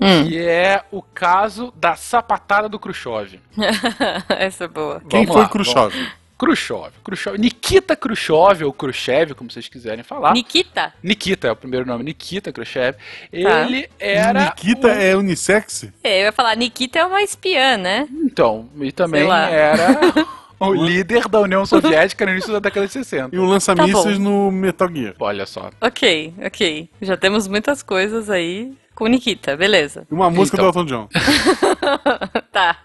[0.00, 0.28] Hum.
[0.28, 3.40] Que é o caso da sapatada do Khrushchev.
[4.28, 5.02] Essa é boa.
[5.08, 5.90] Quem vamos foi lá, Khrushchev?
[5.90, 6.18] Vamos.
[6.38, 6.92] Khrushchev.
[7.04, 7.36] Khrushchev.
[7.36, 10.32] Nikita Khrushchev, ou Khrushchev, como vocês quiserem falar.
[10.32, 10.92] Nikita?
[11.02, 12.96] Nikita é o primeiro nome, Nikita Khrushchev.
[12.96, 12.98] Tá.
[13.32, 14.44] Ele era.
[14.44, 14.90] Nikita um...
[14.90, 15.88] é unissex?
[16.04, 18.08] É, eu ia falar, Nikita é uma espiã, né?
[18.12, 19.98] Então, e também era.
[20.60, 23.34] o líder da União Soviética no início da década de 60.
[23.34, 25.14] E um lança-mísseis tá no Metal Gear.
[25.18, 25.70] Olha só.
[25.80, 26.88] Ok, ok.
[27.00, 30.06] Já temos muitas coisas aí com Nikita, beleza.
[30.10, 30.72] E uma música então.
[30.72, 31.08] do Elton John.
[32.50, 32.78] tá.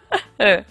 [0.44, 0.66] É.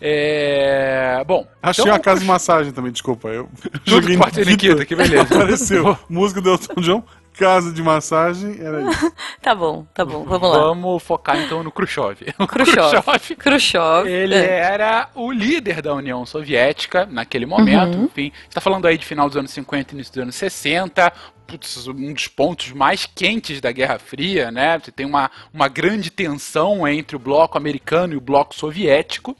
[0.00, 1.24] é...
[1.26, 1.44] Bom.
[1.60, 1.96] Achei então...
[1.96, 3.28] a casa de massagem também, desculpa.
[3.28, 3.48] Eu
[3.84, 5.22] joguei Nikita, Nikita, que beleza.
[5.34, 5.98] Apareceu.
[6.08, 7.02] música do Elton John,
[7.34, 9.12] casa de massagem, era isso.
[9.42, 10.58] tá bom, tá bom, vamos lá.
[10.58, 12.34] Vamos focar então no Khrushchev.
[12.38, 13.02] O Khrushchev.
[13.02, 13.36] Khrushchev.
[13.36, 14.08] Khrushchev.
[14.08, 14.60] Ele é.
[14.60, 18.04] era o líder da União Soviética naquele momento, uhum.
[18.04, 18.32] enfim.
[18.48, 21.12] está falando aí de final dos anos 50 e início dos anos 60,
[21.46, 24.78] putz, um dos pontos mais quentes da Guerra Fria, né?
[24.78, 29.36] Você tem uma, uma grande tensão entre o bloco americano e o bloco soviético.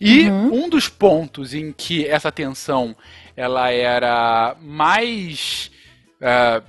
[0.00, 0.64] E uhum.
[0.64, 2.96] um dos pontos em que essa tensão
[3.36, 5.70] ela era mais
[6.20, 6.62] uh,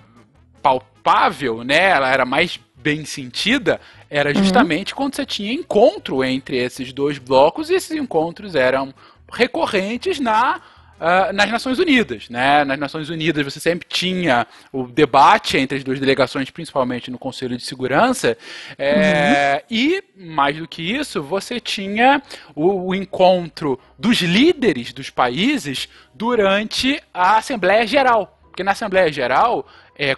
[0.64, 1.90] palpável, né?
[1.90, 4.36] Ela era mais bem sentida, era uhum.
[4.36, 4.98] justamente uhum.
[4.98, 8.94] quando você tinha encontro entre esses dois blocos e esses encontros eram
[9.32, 10.62] recorrentes na
[10.94, 12.30] Uh, nas Nações Unidas.
[12.30, 12.64] Né?
[12.64, 17.58] Nas Nações Unidas você sempre tinha o debate entre as duas delegações, principalmente no Conselho
[17.58, 18.38] de Segurança,
[18.78, 19.76] é, uhum.
[19.76, 22.22] e, mais do que isso, você tinha
[22.56, 28.40] o, o encontro dos líderes dos países durante a Assembleia Geral.
[28.54, 30.12] Porque na Assembleia Geral é,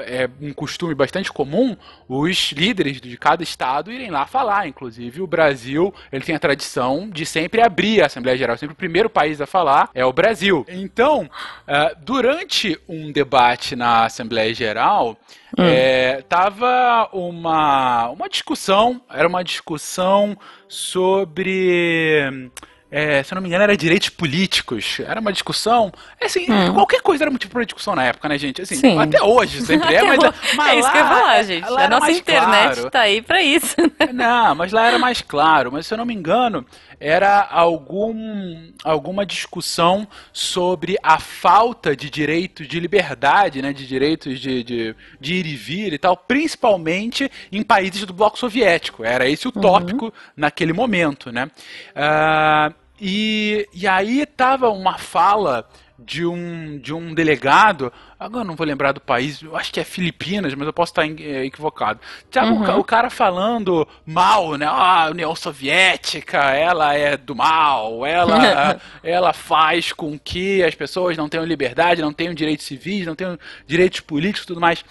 [0.00, 1.76] é, um costume bastante comum
[2.08, 4.66] os líderes de cada estado irem lá falar.
[4.66, 8.56] Inclusive, o Brasil ele tem a tradição de sempre abrir a Assembleia Geral.
[8.56, 10.64] Sempre o primeiro país a falar é o Brasil.
[10.68, 15.16] Então, uh, durante um debate na Assembleia Geral,
[15.58, 15.64] hum.
[15.64, 20.36] é, tava uma, uma discussão, era uma discussão
[20.68, 22.50] sobre
[22.94, 25.00] é, se eu não me engano, era direitos políticos.
[25.00, 25.90] Era uma discussão.
[26.20, 26.74] É assim, hum.
[26.74, 28.60] qualquer coisa era motivo para discussão na época, né, gente?
[28.60, 28.98] Assim, Sim.
[28.98, 30.18] até hoje sempre é, mas,
[30.54, 31.64] mas É isso lá, que eu ia falar, gente.
[31.64, 32.90] A nossa internet claro.
[32.90, 33.74] tá aí para isso.
[34.12, 35.72] Não, mas lá era mais claro.
[35.72, 36.66] Mas se eu não me engano,
[37.00, 44.62] era algum, alguma discussão sobre a falta de direitos de liberdade, né, de direitos de,
[44.62, 49.02] de, de ir e vir e tal, principalmente em países do bloco soviético.
[49.02, 49.62] Era esse o uhum.
[49.62, 50.12] tópico uhum.
[50.36, 51.50] naquele momento, né?
[51.96, 58.64] Uh, e, e aí tava uma fala de um, de um delegado, agora não vou
[58.64, 61.98] lembrar do país, eu acho que é Filipinas, mas eu posso estar é, equivocado.
[62.30, 62.76] Tava uhum.
[62.76, 64.66] o, o, cara falando mal, né?
[64.66, 71.16] Ah, a União Soviética, ela é do mal, ela, ela faz com que as pessoas
[71.16, 73.36] não tenham liberdade, não tenham direitos civis, não tenham
[73.66, 74.84] direitos políticos e tudo mais.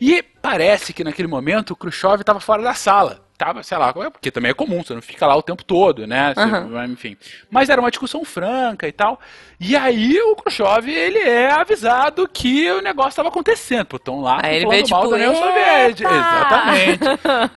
[0.00, 3.28] E parece que naquele momento o Khrushchev estava fora da sala.
[3.40, 6.34] Tava, sei lá, porque também é comum, você não fica lá o tempo todo, né?
[6.34, 6.92] Você.
[6.92, 7.16] Enfim.
[7.50, 9.18] Mas era uma discussão franca e tal.
[9.58, 13.86] E aí o Khrushchev, ele é avisado que o negócio estava acontecendo.
[13.86, 15.34] Pô, estão lá Aí ele falando veio, mal tipo, da União!
[15.34, 16.10] Soviética.
[16.10, 17.00] Exatamente.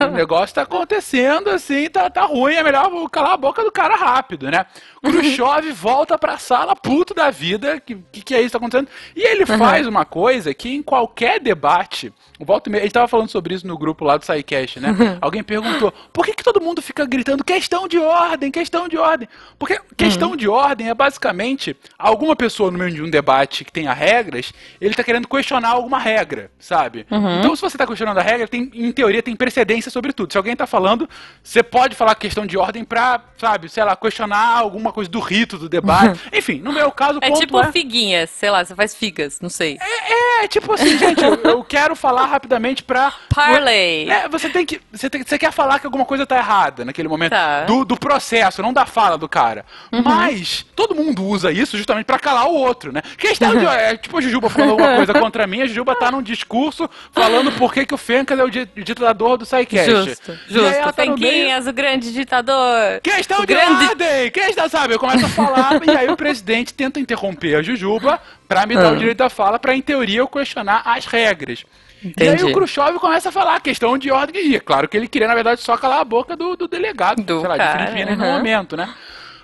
[0.08, 3.94] o negócio tá acontecendo assim, tá, tá ruim, é melhor calar a boca do cara
[3.94, 4.64] rápido, né?
[5.02, 8.88] Khrushchev volta pra sala puto da vida, que, que é isso que tá acontecendo?
[9.14, 13.28] E ele faz uma coisa que em qualquer debate, o e a gente tava falando
[13.28, 14.94] sobre isso no grupo lá do SciCast, né?
[15.20, 15.42] Alguém
[15.74, 19.28] perguntou, por que que todo mundo fica gritando questão de ordem, questão de ordem?
[19.58, 23.92] Porque questão de ordem é basicamente alguma pessoa no meio de um debate que tenha
[23.92, 27.06] regras, ele tá querendo questionar alguma regra, sabe?
[27.38, 30.32] Então se você tá questionando a regra, tem, em teoria tem precedência sobre tudo.
[30.32, 31.08] Se alguém tá falando,
[31.42, 35.58] você pode falar questão de ordem pra, sabe, sei lá, questionar alguma coisa do rito
[35.58, 36.20] do debate.
[36.32, 37.72] Enfim, no meu caso, É ponto tipo é...
[37.72, 39.78] figuinhas, sei lá, você faz figas, não sei.
[39.80, 43.12] É, tipo assim, gente, eu, eu quero falar rapidamente pra.
[43.34, 44.08] Parlay.
[44.10, 44.80] É, você tem que.
[44.92, 47.30] Você, tem, você quer falar que alguma coisa tá errada naquele momento.
[47.30, 47.62] Tá.
[47.64, 49.64] Do, do processo, não da fala do cara.
[49.90, 53.02] Mas todo mundo usa isso justamente pra calar o outro, né?
[53.18, 53.64] Questão de.
[53.66, 57.50] É, tipo a Jujuba falando alguma coisa contra mim, a Jujuba tá num discurso falando
[57.52, 59.90] por que, que o Fencas é o di- ditador do SciCast.
[59.90, 60.92] Justo, justo.
[60.92, 63.00] tá no meio- Fenquinhas, o grande ditador.
[63.02, 64.30] Questão O de grande- ordem!
[64.30, 64.94] Questão, sabe?
[64.94, 68.88] Eu começo a falar e aí o presidente tenta interromper a Jujuba pra me dar
[68.88, 68.92] Ah.
[68.92, 71.64] o direito da fala, pra em teoria eu questionar as regras.
[72.04, 72.44] E aí Entendi.
[72.44, 74.46] o Khrushchev começa a falar questão de ordem.
[74.50, 77.22] E é claro que ele queria, na verdade, só calar a boca do, do delegado,
[77.22, 78.36] Do sei lá, cara, de Filipinas no aham.
[78.36, 78.92] momento, né?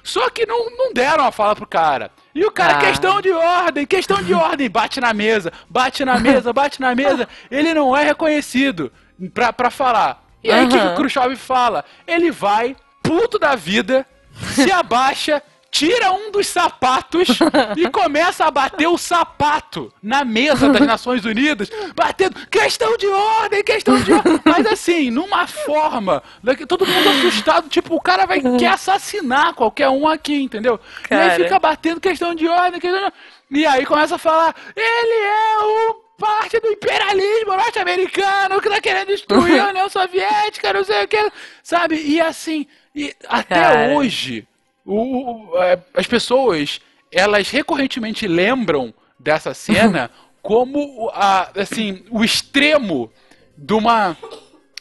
[0.03, 2.11] Só que não, não deram a fala pro cara.
[2.35, 2.81] E o cara, Ah.
[2.81, 7.29] questão de ordem, questão de ordem, bate na mesa, bate na mesa, bate na mesa.
[7.51, 8.91] Ele não é reconhecido
[9.35, 10.23] pra, pra falar.
[10.43, 10.95] E aí o que, que o.
[10.97, 11.85] Khrushchev fala?
[12.07, 14.07] Ele vai, puto da vida,
[14.55, 17.29] se abaixa, tira um dos sapatos
[17.77, 23.63] e começa a bater o sapato na mesa das Nações Unidas, batendo questão de ordem,
[23.63, 24.41] questão de ordem.
[24.45, 26.23] Mas assim, numa forma,
[26.67, 30.81] todo mundo assustado, tipo, o cara vai quer assassinar qualquer um aqui, entendeu?
[31.11, 31.45] E aí Cara.
[31.45, 33.21] fica batendo questão de ordem, questão de ordem.
[33.53, 39.09] E aí começa a falar, ele é o parte do imperialismo norte-americano que tá querendo
[39.09, 41.97] destruir a União Soviética, não sei o que, sabe?
[41.97, 43.95] E assim, e até Cara.
[43.95, 44.47] hoje,
[44.95, 46.81] o- é, as pessoas,
[47.13, 50.11] elas recorrentemente lembram dessa cena
[50.43, 53.11] como o- a, assim, o extremo
[53.57, 54.17] de uma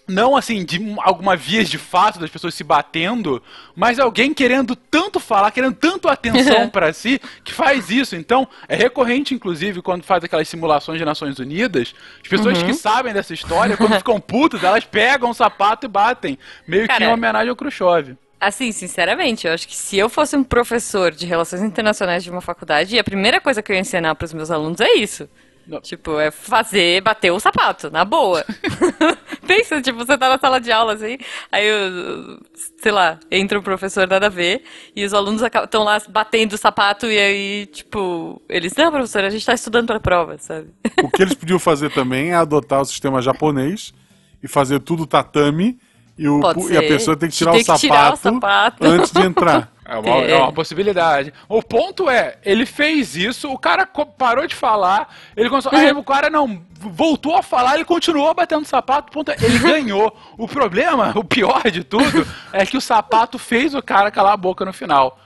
[0.07, 3.43] não assim de um- alguma vias de fato das pessoas se batendo,
[3.75, 8.15] mas alguém querendo tanto falar, querendo tanto atenção pra si, que faz isso.
[8.15, 11.93] Então, é recorrente, inclusive, quando faz aquelas simulações de Nações Unidas,
[12.23, 12.65] as pessoas Uhum.
[12.65, 17.03] que sabem dessa história, quando ficam putas, elas pegam o sapato e batem, meio que
[17.03, 18.17] em homenagem ao Khrushchev.
[18.39, 22.39] Assim, sinceramente, eu acho que se eu fosse um professor de relações internacionais de uma
[22.39, 25.27] faculdade, a primeira coisa que eu ia ensinar pros meus alunos é isso.
[25.67, 25.81] Não.
[25.81, 28.43] Tipo, é fazer, bater o sapato, na boa.
[29.45, 31.17] Pensa, tipo, você tá na sala de aula, assim,
[31.51, 32.39] aí, eu,
[32.81, 34.63] sei lá, entra um professor nada a ver,
[34.95, 39.29] e os alunos estão lá batendo o sapato, e aí, tipo, eles, não, professor, a
[39.29, 40.69] gente tá estudando pra prova, sabe?
[41.03, 43.93] O que eles podiam fazer também é adotar o sistema japonês
[44.41, 45.77] e fazer tudo tatame
[46.19, 48.17] e, o, Pode e a pessoa tem que tirar, Tem o, que sapato tirar o
[48.17, 48.85] sapato.
[48.85, 49.71] antes de entrar.
[49.89, 50.31] É uma, É.
[50.33, 51.33] é uma possibilidade.
[51.47, 56.03] O ponto é, ele fez isso, o cara parou de falar, ele começou, aí o
[56.03, 60.15] cara não voltou a falar, ele continuou batendo sapato, o ponto é, ele ganhou.
[60.37, 64.37] O problema, o pior de tudo, é que o sapato fez o cara calar a
[64.37, 65.17] boca no final.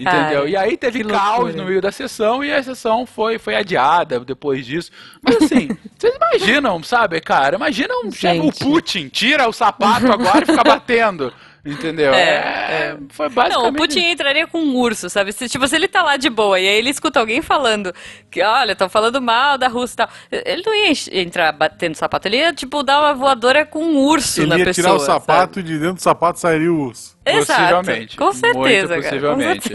[0.00, 0.40] Entendeu?
[0.40, 4.20] Cara, e aí teve caos no meio da sessão e a sessão foi, foi adiada
[4.20, 4.90] depois disso.
[5.20, 7.56] Mas assim, vocês imaginam, sabe, cara?
[7.56, 8.52] Imaginam chama o.
[8.52, 11.32] Putin, tira o sapato agora e fica batendo.
[11.64, 12.12] Entendeu?
[12.12, 15.32] É, Foi basicamente Não, o Putin entraria com um urso, sabe?
[15.32, 17.94] Se, tipo, se ele tá lá de boa e aí ele escuta alguém falando
[18.28, 20.08] que, olha, estão falando mal da Rússia e tal.
[20.44, 24.44] Ele não ia entrar batendo sapato, ele ia, tipo, dar uma voadora com um urso
[24.44, 24.84] na Ele ia pessoa.
[24.86, 25.20] tirar o sabe?
[25.24, 27.16] sapato e de dentro do sapato sairia o urso.
[27.24, 28.16] Exato, Possivelmente.
[28.16, 29.02] com certeza, cara.
[29.02, 29.70] possivelmente.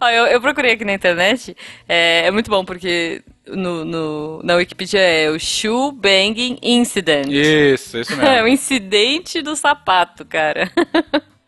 [0.00, 1.54] Ó, eu, eu procurei aqui na internet,
[1.86, 3.22] é, é muito bom porque
[3.56, 7.26] no, no- na Wikipedia é o Shoe Banging Incident.
[7.30, 8.48] Isso, isso É o mesmo.
[8.48, 10.70] incidente do sapato, cara.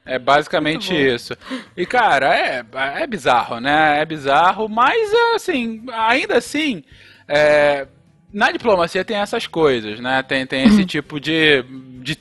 [0.04, 1.34] É basicamente isso.
[1.76, 2.64] E, cara, é,
[3.02, 4.00] é bizarro, né?
[4.00, 6.82] É bizarro, mas, assim, ainda assim,
[7.28, 7.86] é,
[8.32, 10.22] na diplomacia tem essas coisas, né?
[10.22, 11.62] Tem, tem esse tipo de,
[12.02, 12.16] de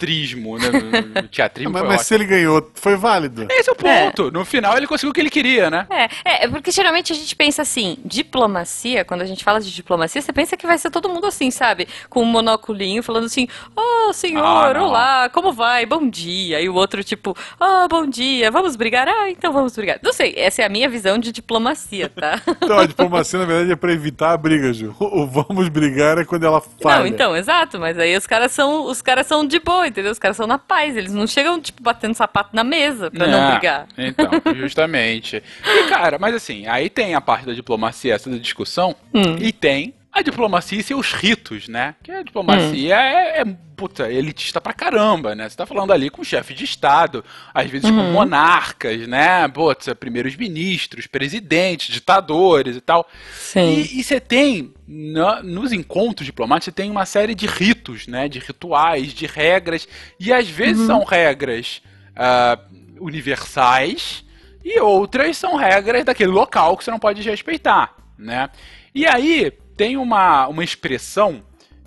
[0.00, 0.64] teatrismo, né?
[1.30, 2.08] Teatrismo Mas, foi mas ótimo.
[2.08, 3.46] se ele ganhou, foi válido.
[3.50, 4.30] Esse é o ponto.
[4.30, 5.86] No final ele conseguiu o que ele queria, né?
[5.90, 9.72] É, é, é porque geralmente a gente pensa assim, diplomacia, quando a gente fala de
[9.72, 11.86] diplomacia, você pensa que vai ser todo mundo assim, sabe?
[12.08, 15.84] Com um monoculinho falando assim, oh, senhor, Ah, olá, como vai?
[15.84, 16.60] Bom dia.
[16.60, 19.08] E o outro tipo, oh, bom dia, vamos brigar?
[19.08, 19.98] Ah, então vamos brigar.
[20.02, 22.40] Não sei, essa é a minha visão de diplomacia, tá?
[22.70, 24.94] Então a diplomacia, na verdade, é pra evitar a briga, Ju.
[25.00, 27.00] O vamos brigar é quando ela falha.
[27.00, 30.12] Não, então, exato, mas aí os caras são, os caras são de boa, entendeu?
[30.12, 33.40] Os caras são na paz, eles não chegam, tipo, batendo sapato na mesa pra não,
[33.40, 33.86] não brigar.
[33.96, 35.42] Então, justamente.
[35.64, 39.36] e, cara, mas assim, aí tem a parte da diplomacia, essa da discussão, hum.
[39.38, 41.94] e tem a diplomacia e seus ritos, né?
[42.02, 42.98] Que a diplomacia hum.
[42.98, 43.44] é, é
[43.76, 45.48] puta, elitista pra caramba, né?
[45.48, 49.46] Você tá falando ali com chefe de Estado, às vezes com monarcas, né?
[49.48, 53.08] Putz, primeiros ministros, presidentes, ditadores e tal.
[53.32, 53.78] Sim.
[53.78, 58.28] E, e você tem, no, nos encontros diplomáticos, você tem uma série de ritos, né?
[58.28, 60.86] De rituais, de regras, e às vezes uhum.
[60.86, 64.24] são regras uh, universais
[64.64, 68.50] e outras são regras daquele local que você não pode respeitar, né?
[68.94, 71.42] E aí, tem uma, uma expressão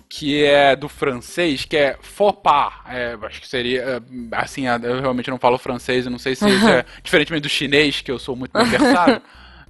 [0.08, 2.74] que é do francês, que é faux pas.
[2.88, 4.00] É, acho que seria, é,
[4.32, 8.10] assim, eu realmente não falo francês, eu não sei se é diferentemente do chinês, que
[8.10, 9.22] eu sou muito versado,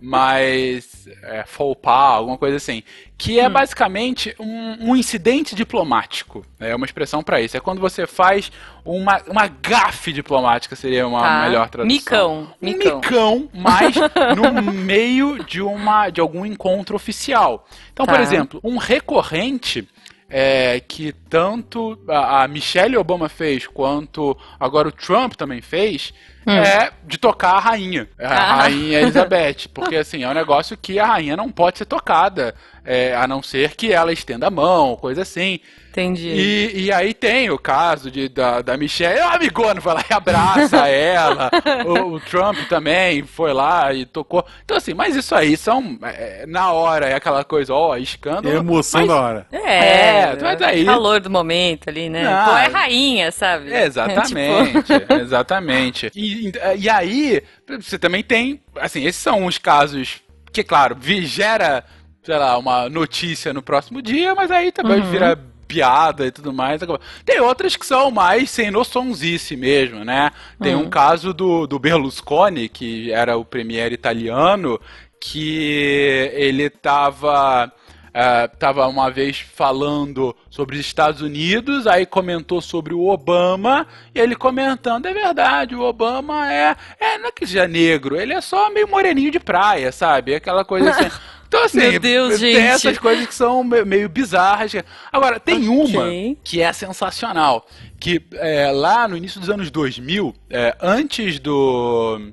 [0.05, 1.45] mas é,
[1.89, 2.83] alguma coisa assim.
[3.17, 3.53] Que é hum.
[3.53, 6.45] basicamente um, um, incidente diplomático.
[6.61, 7.57] É uma expressão para isso.
[7.57, 8.53] É quando você faz
[8.85, 11.43] uma, uma gafe diplomática, seria uma tá.
[11.45, 11.97] melhor tradução.
[11.97, 12.55] Micão.
[12.61, 13.95] Um micão, micão mas
[14.37, 17.67] no meio de, uma, de algum encontro oficial.
[17.91, 18.13] Então, tá.
[18.13, 19.89] por exemplo, um recorrente
[20.37, 26.13] é, que tanto a, Michelle Obama fez quanto agora o Trump também fez
[26.45, 26.51] hum.
[26.51, 28.57] é de tocar a rainha, a ah.
[28.57, 32.53] rainha Elizabeth, porque assim é um negócio que a rainha não pode ser tocada,
[32.85, 35.61] é, a não ser que ela estenda a mão, coisa assim.
[35.95, 36.29] Entendi.
[36.29, 40.13] E, e aí tem o caso de, da, da Michelle, o amigona foi lá e
[40.13, 41.49] abraça ela.
[41.87, 44.45] O, o, Trump também foi lá e tocou.
[44.65, 45.97] Então, assim, mas isso aí são.
[46.03, 48.53] É, na hora é aquela coisa, ó, escândalo.
[48.53, 49.47] É emoção mas, da hora.
[49.53, 50.85] É, é mas aí.
[50.85, 52.25] Calor do momento ali, né?
[52.25, 53.73] Não, Pô, é rainha, sabe?
[53.73, 55.13] Exatamente, é, tipo...
[55.13, 56.11] exatamente.
[56.13, 57.41] E, e aí,
[57.81, 58.61] você também tem.
[58.81, 60.21] Assim, esses são os casos
[60.53, 61.85] que, claro, gera,
[62.25, 65.11] sei lá, uma notícia no próximo dia, mas aí também uhum.
[65.11, 66.81] vira piada e tudo mais.
[67.25, 70.31] Tem outras que são mais sem noçãozice mesmo, né?
[70.61, 70.83] Tem uhum.
[70.83, 74.81] um caso do, do Berlusconi, que era o premier italiano,
[75.21, 77.73] que ele tava.
[78.15, 84.21] Uh, tava uma vez falando sobre os Estados Unidos, aí comentou sobre o Obama, e
[84.21, 88.41] ele comentando, é verdade, o Obama é, é não é que seja negro, ele é
[88.41, 90.33] só meio moreninho de praia, sabe?
[90.33, 91.11] Aquela coisa assim.
[91.47, 92.67] Então, assim, Meu Deus, tem gente.
[92.67, 94.73] essas coisas que são meio bizarras.
[95.13, 95.97] Agora, tem okay.
[95.97, 97.67] uma que é sensacional.
[98.01, 102.33] Que é, lá no início dos anos 2000, é, antes do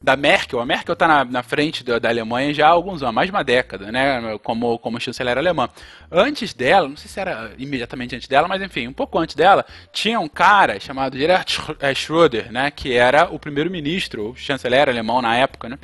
[0.00, 0.60] da Merkel.
[0.60, 3.32] A Merkel está na, na, frente da, da, Alemanha já há alguns anos, mais de
[3.32, 4.38] uma década, né?
[4.42, 5.68] Como, como chanceler alemã.
[6.10, 9.66] Antes dela, não sei se era imediatamente antes dela, mas enfim, um pouco antes dela,
[9.92, 12.70] tinha um cara chamado Gerhard é, Schröder, né?
[12.70, 15.78] Que era o primeiro-ministro, o chanceler alemão na época, né?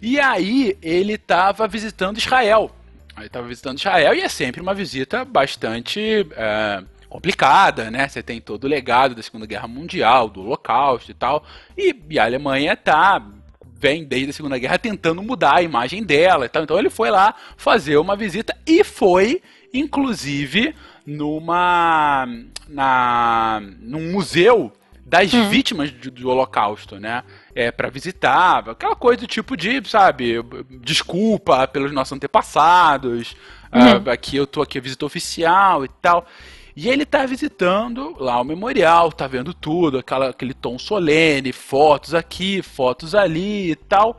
[0.00, 2.74] E aí ele estava visitando Israel.
[3.16, 6.26] Ele estava visitando Israel e é sempre uma visita bastante.
[6.34, 8.06] É, complicada, né?
[8.06, 11.44] Você tem todo o legado da Segunda Guerra Mundial, do Holocausto e tal.
[11.76, 13.20] E, e a Alemanha está
[13.80, 16.62] vem desde a Segunda Guerra tentando mudar a imagem dela e tal.
[16.62, 20.74] Então ele foi lá fazer uma visita e foi, inclusive,
[21.06, 22.28] numa
[22.68, 24.70] na num museu
[25.04, 25.48] das hum.
[25.48, 27.24] vítimas do, do, Holocausto, né?
[27.52, 30.36] É, para visitar, aquela coisa do tipo de, sabe,
[30.82, 33.32] desculpa pelos nossos antepassados,
[33.72, 36.24] uh, aqui eu tô aqui a visita oficial e tal.
[36.82, 42.14] E ele tá visitando lá o memorial, tá vendo tudo, aquela, aquele tom solene, fotos
[42.14, 44.18] aqui, fotos ali e tal.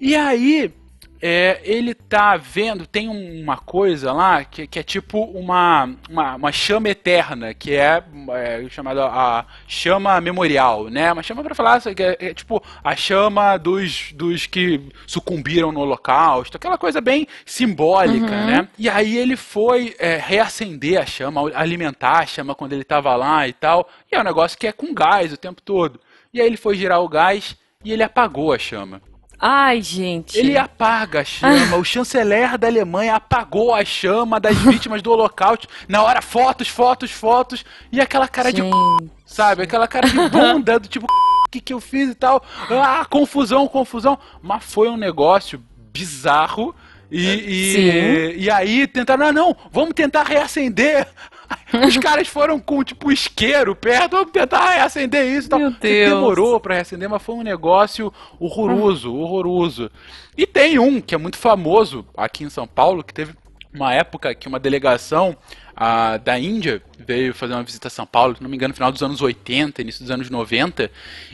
[0.00, 0.74] E aí
[1.20, 6.52] é, ele tá vendo, tem uma coisa lá que, que é tipo uma, uma, uma,
[6.52, 11.12] chama eterna, que é, é chamada a chama memorial, né?
[11.12, 15.80] Uma chama para falar que é, é, tipo a chama dos, dos que sucumbiram no
[15.80, 18.46] holocausto, aquela coisa bem simbólica, uhum.
[18.46, 18.68] né?
[18.78, 23.48] E aí ele foi é, reacender a chama, alimentar a chama quando ele estava lá
[23.48, 26.00] e tal, e é um negócio que é com gás o tempo todo.
[26.32, 29.00] E aí ele foi girar o gás e ele apagou a chama.
[29.38, 30.38] Ai, gente.
[30.38, 31.76] Ele apaga a chama.
[31.76, 35.68] o chanceler da Alemanha apagou a chama das vítimas do Holocausto.
[35.88, 37.64] Na hora, fotos, fotos, fotos.
[37.92, 38.70] E aquela cara gente.
[38.70, 39.10] de.
[39.26, 39.62] Sabe?
[39.62, 41.06] Aquela cara de bunda, do tipo.
[41.06, 42.44] O que, que eu fiz e tal?
[42.70, 44.18] Ah, confusão, confusão.
[44.42, 46.74] Mas foi um negócio bizarro.
[47.10, 51.06] E, e, e, aí tentaram, ah, não, vamos tentar reacender
[51.86, 55.48] Os caras foram com, tipo, isqueiro perto, vamos tentar reacender isso.
[55.56, 56.10] Meu Deus.
[56.10, 59.12] Demorou pra reacender, mas foi um negócio horroroso, ah.
[59.12, 59.90] horroroso.
[60.36, 63.34] E tem um que é muito famoso aqui em São Paulo, que teve
[63.72, 65.36] uma época que uma delegação
[65.74, 68.74] a, da Índia veio fazer uma visita a São Paulo, se não me engano, no
[68.74, 70.90] final dos anos 80, início dos anos 90,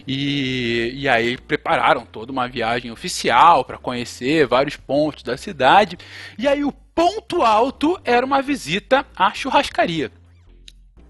[0.06, 5.98] e, e aí prepararam toda uma viagem oficial para conhecer vários pontos da cidade,
[6.38, 10.12] e aí o ponto alto era uma visita à churrascaria.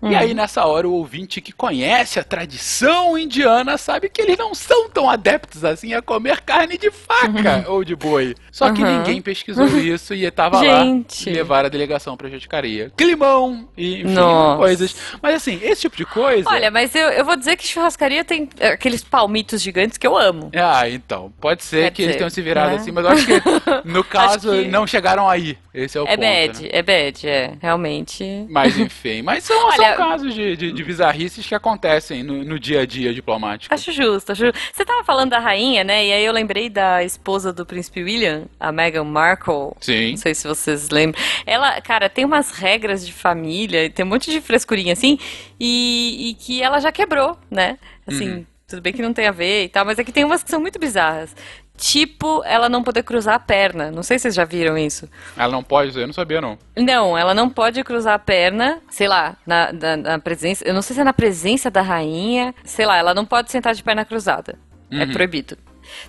[0.02, 4.54] E aí, nessa hora, o ouvinte que conhece a tradição indiana sabe que eles não
[4.54, 8.34] são tão adeptos assim a comer carne de faca ou de boi.
[8.50, 8.98] Só que Uhum.
[8.98, 11.28] ninguém pesquisou isso e tava Gente.
[11.28, 12.90] lá levar a delegação pra Juticaria.
[12.96, 14.56] Climão e, enfim, Nossa.
[14.58, 14.96] coisas.
[15.22, 16.48] Mas assim, esse tipo de coisa...
[16.48, 20.16] Olha, mas eu, eu vou dizer que churrascaria tem é, aqueles palmitos gigantes que eu
[20.16, 20.50] amo.
[20.56, 21.32] Ah, então.
[21.40, 22.76] Pode ser Quer que eles tenham se virado né?
[22.76, 23.32] assim, mas eu acho que,
[23.84, 25.58] no caso, que- não chegaram aí.
[25.72, 26.20] Esse é o É ponto.
[26.20, 26.68] bad, né?
[26.72, 27.52] é bad, é.
[27.60, 28.46] Realmente.
[28.50, 32.58] Mas enfim, mas são, Olha- são casos de, de, de bizarrices que acontecem no, no
[32.58, 33.74] dia a dia diplomático.
[33.74, 34.58] Acho justo, acho justo.
[34.72, 36.06] Você tava falando da rainha, né?
[36.06, 39.72] E aí eu lembrei da esposa do príncipe William, a Meghan Markle.
[39.80, 40.10] Sim.
[40.10, 41.20] Não sei se vocês lembram.
[41.46, 45.18] Ela, cara, tem umas regras de família, tem um monte de frescurinha assim,
[45.58, 47.78] e, e que ela já quebrou, né?
[48.06, 48.46] Assim, Uhum.
[48.68, 50.50] tudo bem que não tem a ver e tal, mas é que tem umas que
[50.50, 51.34] são muito bizarras.
[51.80, 53.90] Tipo, ela não poder cruzar a perna.
[53.90, 55.08] Não sei se vocês já viram isso.
[55.34, 56.58] Ela não pode, eu não sabia não.
[56.76, 60.62] Não, ela não pode cruzar a perna, sei lá, na, na, na presença.
[60.68, 62.54] Eu não sei se é na presença da rainha.
[62.64, 64.58] Sei lá, ela não pode sentar de perna cruzada.
[64.90, 65.12] É Uhum.
[65.12, 65.56] proibido.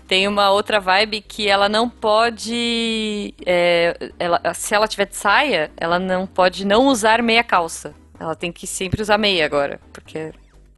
[0.07, 3.33] Tem uma outra vibe que ela não pode.
[3.45, 7.93] é, ela- se ela tiver de saia, ela não pode não usar meia calça.
[8.19, 9.79] Ela tem que sempre usar meia agora.
[9.93, 10.31] Porque.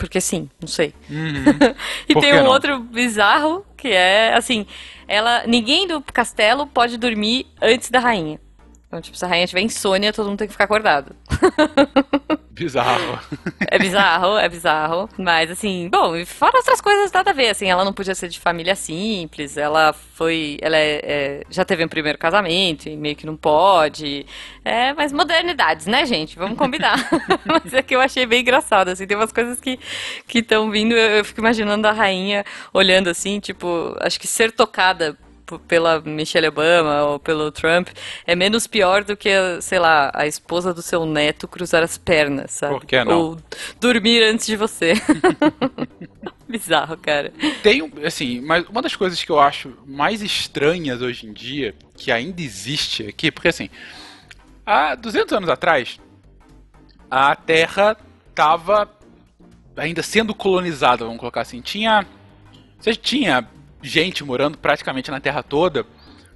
[0.03, 0.93] Porque sim, não sei.
[1.09, 1.75] Uhum.
[2.09, 2.47] E tem um não?
[2.47, 4.65] outro bizarro que é assim,
[5.07, 8.37] ela ninguém do castelo pode dormir antes da rainha.
[8.93, 11.15] Então, tipo, se a rainha tiver insônia, todo mundo tem que ficar acordado.
[12.51, 13.19] Bizarro.
[13.67, 15.09] É bizarro, é bizarro.
[15.17, 18.29] Mas assim, bom, e fora outras coisas nada a ver, assim, ela não podia ser
[18.29, 20.59] de família simples, ela foi.
[20.61, 24.27] Ela é- é, já teve um primeiro casamento e meio que não pode.
[24.63, 26.37] É, mas modernidades, né, gente?
[26.37, 26.95] Vamos combinar.
[27.43, 29.79] mas é que eu achei bem engraçado, assim, tem umas coisas que
[30.35, 35.17] estão vindo, eu, eu fico imaginando a rainha olhando assim, tipo, acho que ser tocada
[35.67, 37.89] pela Michelle Obama ou pelo Trump
[38.25, 39.29] é menos pior do que,
[39.61, 42.73] sei lá, a esposa do seu neto cruzar as pernas, sabe?
[42.73, 43.19] Por que não?
[43.19, 43.37] Ou
[43.79, 44.93] dormir antes de você.
[46.47, 47.33] Bizarro, cara.
[47.63, 52.11] Tem, assim, mas uma das coisas que eu acho mais estranhas hoje em dia, que
[52.11, 53.69] ainda existe aqui, porque assim,
[54.65, 55.99] há 200 anos atrás,
[57.09, 57.97] a Terra
[58.29, 58.89] estava
[59.75, 61.61] ainda sendo colonizada, vamos colocar assim.
[61.61, 62.05] Tinha,
[62.79, 63.47] você tinha
[63.83, 65.85] gente morando praticamente na Terra toda,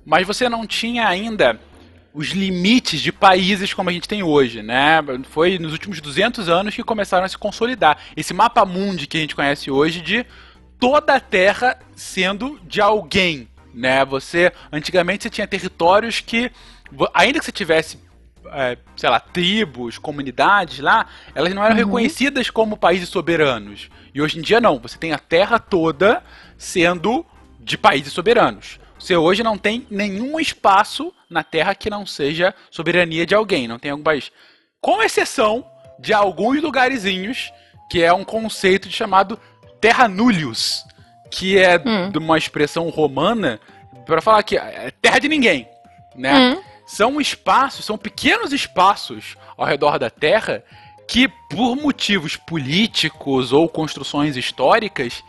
[0.06, 1.60] mas você não tinha ainda
[2.14, 5.00] os limites de países como a gente tem hoje, né?
[5.30, 7.98] Foi nos últimos 200 anos que começaram a se consolidar.
[8.16, 10.26] Esse mapa mundi que a gente conhece hoje de
[10.80, 14.04] toda a Terra sendo de alguém, né?
[14.06, 16.52] Você antigamente você tinha territórios que
[17.14, 18.00] ainda que você tivesse
[18.52, 23.90] é, sei lá, tribos, comunidades lá, elas não eram reconhecidas como países soberanos.
[24.14, 26.24] E hoje em dia não, você tem a terra toda
[26.58, 27.26] sendo
[27.68, 28.80] de países soberanos.
[28.98, 33.78] Você hoje não tem nenhum espaço na terra que não seja soberania de alguém, não
[33.78, 34.32] tem algum país.
[34.82, 35.66] Com exceção
[36.00, 37.52] de alguns lugarzinhos,
[37.92, 39.40] que é um conceito chamado
[39.80, 40.84] terra nullius,
[41.30, 43.60] que é de uma expressão romana
[44.06, 45.68] para falar que é terra de ninguém,
[46.16, 46.58] né?
[46.88, 50.64] São espaços, são pequenos espaços ao redor da Terra
[51.06, 55.22] que, por motivos políticos ou construções históricas,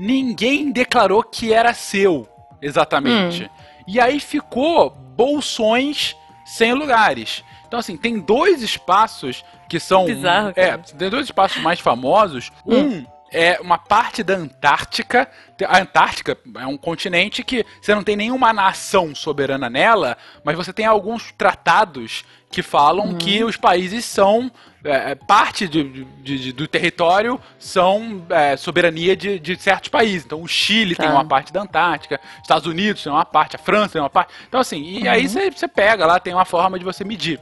[0.00, 2.26] ninguém declarou que era seu,
[2.62, 3.50] exatamente.
[3.86, 7.44] E aí ficou bolsões sem lugares.
[7.68, 10.06] Então, assim, tem dois espaços que são.
[10.06, 12.50] Bizarro, é, tem dois espaços mais famosos.
[12.66, 15.30] Um é uma parte da Antártica.
[15.68, 20.72] A Antártica é um continente que você não tem nenhuma nação soberana nela, mas você
[20.72, 24.50] tem alguns tratados que falam que os países são
[24.84, 30.24] é, parte de- de- de- do território são é, soberania de, certos países.
[30.24, 31.12] Então o Chile tem Tá.
[31.12, 34.32] uma parte da Antártica, Estados Unidos tem uma parte, a França tem uma parte.
[34.48, 37.38] Então assim, e aí você pega lá, tem uma forma de você medir.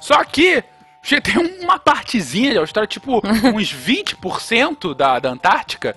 [0.00, 0.62] Só que
[1.22, 3.20] tem uma partezinha de Austrália, tipo
[3.54, 5.96] uns 20% da, da Antártica,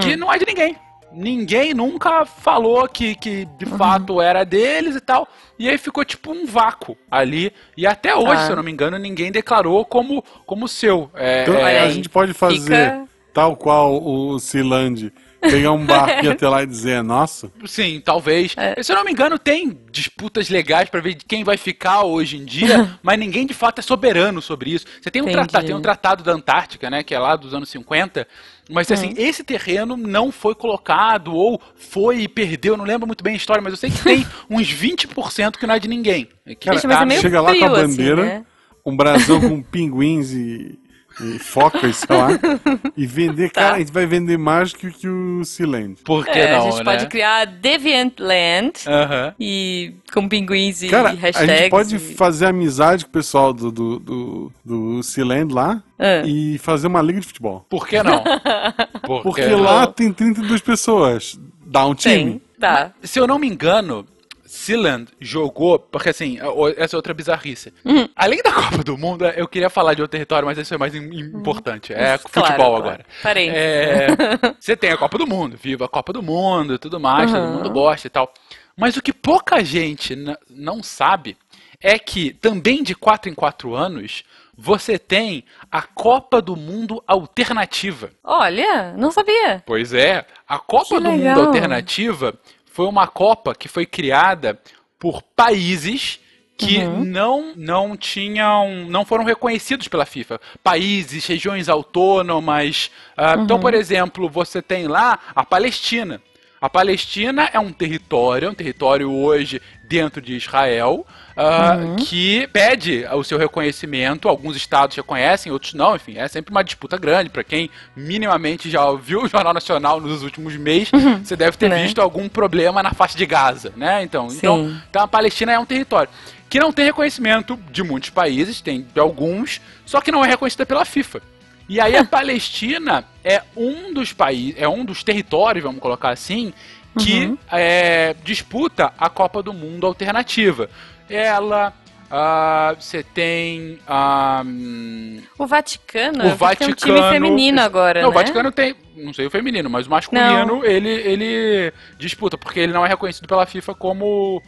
[0.00, 0.76] que não é de ninguém.
[1.14, 5.28] Ninguém nunca falou que, que de fato era deles e tal.
[5.58, 7.52] E aí ficou tipo um vácuo ali.
[7.76, 8.46] E até hoje, Ah.
[8.46, 11.10] se eu não me engano, ninguém declarou como, como seu.
[11.14, 16.24] É, Então, é, a gente pode fazer Fica- tal qual o Ciland, pegar um barco
[16.24, 18.54] e até lá e dizer, nossa, Sim, talvez.
[18.56, 18.82] É.
[18.82, 22.36] Se eu não me engano, tem disputas legais pra ver de quem vai ficar hoje
[22.38, 24.86] em dia, mas ninguém de fato é soberano sobre isso.
[25.02, 27.68] Você tem um, tratado, tem um tratado da Antártica, né, que é lá dos anos
[27.68, 28.26] 50,
[28.70, 29.14] mas assim, Hum.
[29.16, 33.36] esse terreno não foi colocado ou foi e perdeu, eu não lembro muito bem a
[33.36, 36.28] história, mas eu sei que tem uns 20% que não é de ninguém.
[36.46, 38.44] Que Cara, Gente, mas é meio chega lá com a frio, assim, bandeira, né?
[38.86, 40.78] um brasão com pinguins e
[41.20, 42.28] e focas, sei lá,
[42.96, 43.60] e vender, Tá.
[43.62, 45.96] cara, a gente vai vender mais que, que o Sealand.
[46.04, 46.84] Por que É, não, a gente né?
[46.84, 49.34] pode criar Deviant Land Aham.
[49.38, 51.40] e com pinguins e Cara, hashtags.
[51.50, 55.82] a gente pode e- fazer amizade com o pessoal do, do, do, do Sealand lá
[55.98, 56.22] Ah.
[56.26, 57.64] e fazer uma liga de futebol.
[57.68, 58.22] Por que não?
[59.06, 59.60] Por Porque que não?
[59.62, 61.38] lá tem 32 pessoas.
[61.66, 62.14] Dá um time.
[62.24, 62.92] Tem, tá.
[63.02, 64.06] Se eu não me engano,
[64.54, 67.72] Sealand jogou, porque assim, o- essa é outra bizarrice.
[67.84, 68.08] Hum.
[68.14, 70.94] Além da Copa do Mundo, eu queria falar de outro território, mas isso é mais
[70.94, 71.92] im- importante.
[71.92, 72.18] É Hum.
[72.32, 72.76] Claro, futebol claro.
[72.76, 73.06] agora.
[73.22, 73.58] Parênteses.
[73.58, 74.06] É,
[74.60, 77.52] você tem a Copa do Mundo, viva a Copa do Mundo, tudo mais, todo Uhum.
[77.54, 78.32] mundo gosta e tal.
[78.76, 80.16] Mas o que pouca gente
[80.50, 81.36] não sabe
[81.80, 84.22] é que também de 4 em 4 anos
[84.56, 88.10] você tem a Copa do Mundo alternativa.
[88.22, 89.62] Olha, não sabia.
[89.66, 91.46] Pois é, a Copa Que do Mundo legal.
[91.46, 92.34] Alternativa
[92.74, 94.58] foi uma Copa que foi criada
[94.98, 96.18] por países
[96.56, 97.04] que Uhum.
[97.04, 103.42] não não tinham não foram reconhecidos pela FIFA países regiões autônomas ah, Uhum.
[103.44, 106.20] então por exemplo você tem lá a Palestina
[106.64, 111.06] a Palestina é um território, é um território hoje dentro de Israel,
[111.36, 111.96] ah, Uhum.
[111.96, 114.28] que pede o seu reconhecimento.
[114.30, 115.94] Alguns estados reconhecem, outros não.
[115.94, 117.28] Enfim, é sempre uma disputa grande.
[117.28, 120.90] Para quem minimamente já viu o Jornal Nacional nos últimos meses,
[121.22, 121.82] você deve ter Né?
[121.82, 124.02] visto algum problema na faixa de Gaza, né?
[124.02, 124.38] Então, Sim.
[124.38, 126.08] então, então a Palestina é um território
[126.48, 130.64] que não tem reconhecimento de muitos países, tem de alguns, só que não é reconhecida
[130.64, 131.20] pela FIFA.
[131.68, 136.52] E aí a Palestina é um dos países, é um dos territórios, vamos colocar assim,
[136.98, 137.38] que Uhum.
[137.50, 140.68] é, disputa a Copa do Mundo alternativa.
[141.08, 141.72] Ela,
[142.10, 146.72] ah, você tem ah, hum, O Vaticano, o vi que tem Vaticano.
[146.72, 148.12] um time feminino agora, não, né?
[148.14, 152.72] o Vaticano tem, não sei o feminino, mas o masculino ele, ele disputa porque ele
[152.72, 154.42] não é reconhecido pela FIFA como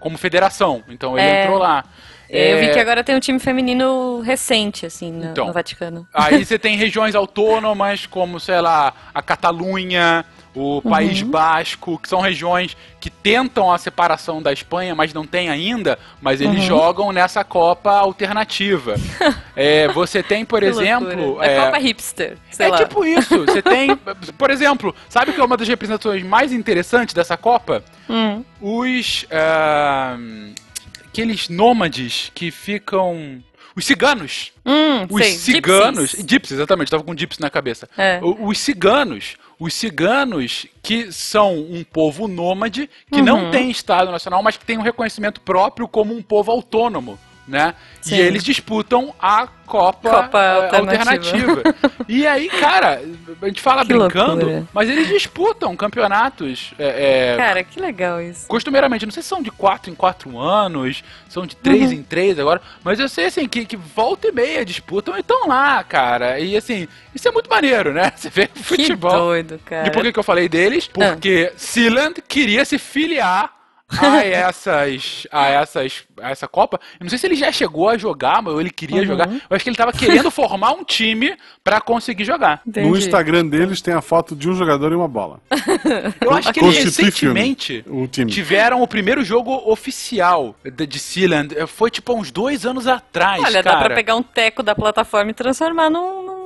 [0.00, 0.82] como federação.
[0.88, 1.42] Então ele É.
[1.44, 1.84] entrou lá.
[2.32, 5.46] Eu vi É, que agora tem um time feminino recente, assim, no, Então.
[5.46, 6.06] no Vaticano.
[6.14, 10.24] Aí você tem regiões autônomas como, sei lá, a Catalunha,
[10.54, 15.48] o País Basco, que são regiões que tentam a separação da Espanha, mas não tem
[15.50, 18.96] ainda, mas eles jogam nessa Copa alternativa.
[19.54, 21.14] É, você tem, por Que exemplo.
[21.14, 21.46] loucura.
[21.46, 22.78] É, Copa Hipster, sei é lá.
[22.78, 23.44] tipo isso.
[23.44, 23.94] Você tem,
[24.38, 27.84] por exemplo, sabe que é uma das representações mais interessantes dessa Copa?
[28.08, 28.42] Hum.
[28.62, 29.26] Os.
[29.30, 30.16] ah,
[31.12, 33.42] aqueles nômades que ficam.
[33.74, 34.52] Os ciganos.
[34.66, 36.10] Hum, Os sei, ciganos.
[36.10, 36.26] gypsies.
[36.26, 37.88] Gypsies, exatamente, tava com gypsy na cabeça.
[37.96, 38.20] É.
[38.22, 39.36] Os ciganos.
[39.58, 43.50] Os ciganos que são um povo nômade, que não Uhum.
[43.50, 47.18] tem Estado Nacional, mas que tem um reconhecimento próprio como um povo autônomo.
[47.46, 47.74] Né?
[48.00, 48.14] Sim.
[48.14, 51.50] E eles disputam a Copa, Copa eh, alternativa.
[51.50, 51.74] alternativa.
[52.08, 53.00] e aí, cara,
[53.42, 54.68] a gente fala Que brincando, loucura.
[54.72, 58.46] mas eles disputam campeonatos é, é, Cara, que legal isso.
[58.46, 61.92] costumeiramente, não sei se são de 4 em 4 anos, são de 3 Uhum.
[61.94, 65.48] em 3 agora, mas eu sei assim que, que volta e meia disputam e estão
[65.48, 66.38] lá, cara.
[66.38, 68.12] E assim, isso é muito maneiro, né?
[68.16, 69.10] Você vê Que futebol.
[69.10, 69.88] doido, cara.
[69.88, 70.86] E por que, que eu falei deles?
[70.86, 73.50] Porque Sealand queria se filiar
[74.00, 76.80] a essas, a essas, a essa Copa.
[76.98, 79.06] Eu não sei se ele já chegou a jogar, mas ele queria Uhum.
[79.06, 79.28] jogar.
[79.28, 82.60] Eu acho que ele tava querendo formar um time pra conseguir jogar.
[82.66, 82.88] Entendi.
[82.88, 85.40] No Instagram deles tem a foto de um jogador e uma bola.
[86.20, 88.30] Eu acho que eles recentemente o time.
[88.30, 91.54] tiveram o primeiro jogo oficial de, de Sealand.
[91.66, 93.78] Foi tipo há uns dois anos atrás, Olha, cara.
[93.78, 96.22] dá pra pegar um teco da plataforma e transformar num.
[96.22, 96.41] num-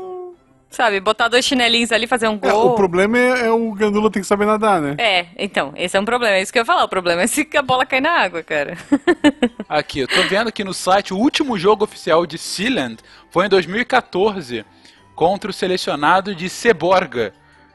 [0.71, 2.73] sabe, botar dois chinelinhos ali, fazer um É, gol.
[2.73, 4.95] o problema é, é o Gandula tem que saber nadar, né?
[4.99, 6.37] É, então, esse é um problema.
[6.37, 6.85] É isso que eu ia falar.
[6.85, 8.77] O problema é se a bola cair na água, cara.
[9.69, 12.99] Aqui, eu tô vendo aqui no site, o último jogo oficial de Sealand
[13.31, 14.65] foi em 2014
[15.15, 17.33] contra o selecionado de Seborga,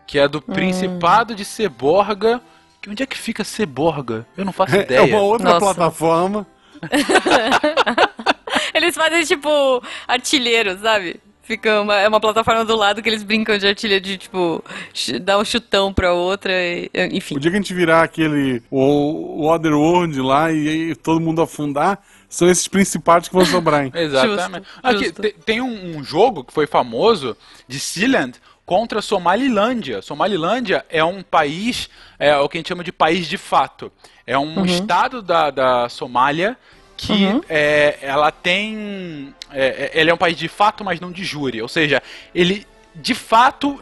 [0.07, 0.53] que é do Hum.
[0.53, 2.41] Principado de Seborga.
[2.81, 4.25] Que onde é que fica Seborga?
[4.37, 4.99] Eu não faço É, ideia.
[4.99, 5.59] é uma outra Nossa.
[5.59, 6.47] plataforma.
[8.73, 11.19] Eles fazem tipo artilheiro, sabe?
[11.51, 14.63] Fica uma, é uma plataforma do lado que eles brincam de artilheiro, de tipo,
[15.21, 17.35] dar um chutão pra outra, e- enfim.
[17.35, 21.41] O dia que a gente virar aquele o, o Otherworld lá e, aí todo mundo
[21.41, 23.91] afundar, são esses principados que vão sobrar, hein?
[23.95, 24.63] Exatamente.
[24.65, 25.21] Justo, Aqui, justo.
[25.21, 27.35] te- tem um, um jogo que foi famoso
[27.67, 30.01] de Sealand contra Somalilândia.
[30.01, 33.91] Somalilândia é um país, é o que a gente chama de país de fato.
[34.25, 34.65] É um Uhum.
[34.65, 36.57] estado da, da Somália
[37.07, 39.33] que é, ela tem.
[39.51, 41.61] É, é- ele é um país de fato, mas não de júri.
[41.61, 42.01] Ou seja,
[42.33, 43.79] ele de fato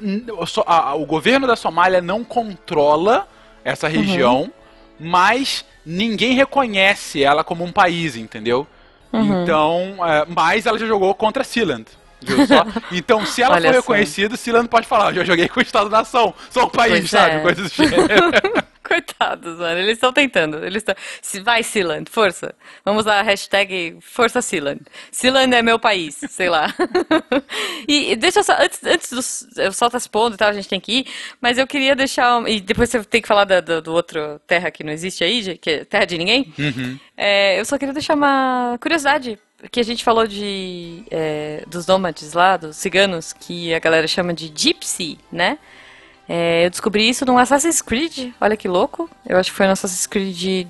[0.66, 3.28] a- a- o governo da Somália não controla
[3.66, 3.94] essa Uhum.
[3.94, 4.54] região,
[5.00, 8.68] mas ninguém reconhece ela como um país, entendeu?
[9.12, 9.42] Uhum.
[9.44, 11.86] Então, é, mas ela já jogou contra Sealand.
[12.92, 13.80] Então, se ela Olha for só.
[13.82, 17.36] reconhecida, Sealand pode falar, eu já joguei com o Estado-nação, sou um país, Pois sabe?
[17.36, 17.40] é.
[17.40, 18.32] Coisas do gênero.
[18.90, 19.80] Coitados, mano.
[19.80, 20.66] Eles estão tentando.
[20.66, 20.84] Eles.
[21.22, 22.56] Se vai, Sealand, força.
[22.84, 24.82] Vamos a hashtag Força Sealand.
[25.12, 26.74] Sealand é meu país, sei lá.
[27.88, 28.54] e deixa eu só.
[28.60, 29.62] Antes, antes do.
[29.62, 31.08] Eu só tá expondo e tal, a gente tem que ir.
[31.40, 32.42] Mas eu queria deixar.
[32.50, 35.56] E depois você tem que falar da, do, do, outro terra que não existe aí,
[35.60, 36.52] que é terra de ninguém.
[36.58, 37.00] Uhum.
[37.16, 39.38] É, eu só queria deixar uma curiosidade
[39.72, 44.34] que a gente falou de é, dos nômades lá, dos ciganos, que a galera chama
[44.34, 45.60] de gypsy, né?
[46.32, 49.10] É, eu descobri isso no Assassin's Creed, olha que louco.
[49.28, 50.68] Eu acho que foi no Assassin's Creed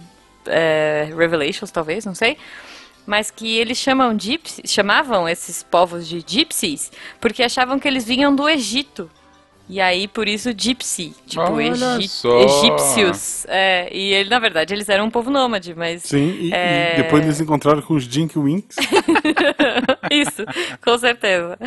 [0.48, 2.38] é, Revelations, talvez, não sei.
[3.06, 8.34] Mas que eles chamam gypsy, chamavam esses povos de gypsies porque achavam que eles vinham
[8.34, 9.10] do Egito.
[9.68, 11.14] E aí, por isso, Gypsy.
[11.28, 13.46] Tipo, egípcios.
[13.48, 16.02] É, e ele, na verdade, eles eram um povo nômade, mas.
[16.02, 16.94] Sim, e, é...
[16.96, 18.78] e depois eles encontraram com os Jink Winks.
[20.12, 20.46] isso,
[20.84, 21.58] com certeza.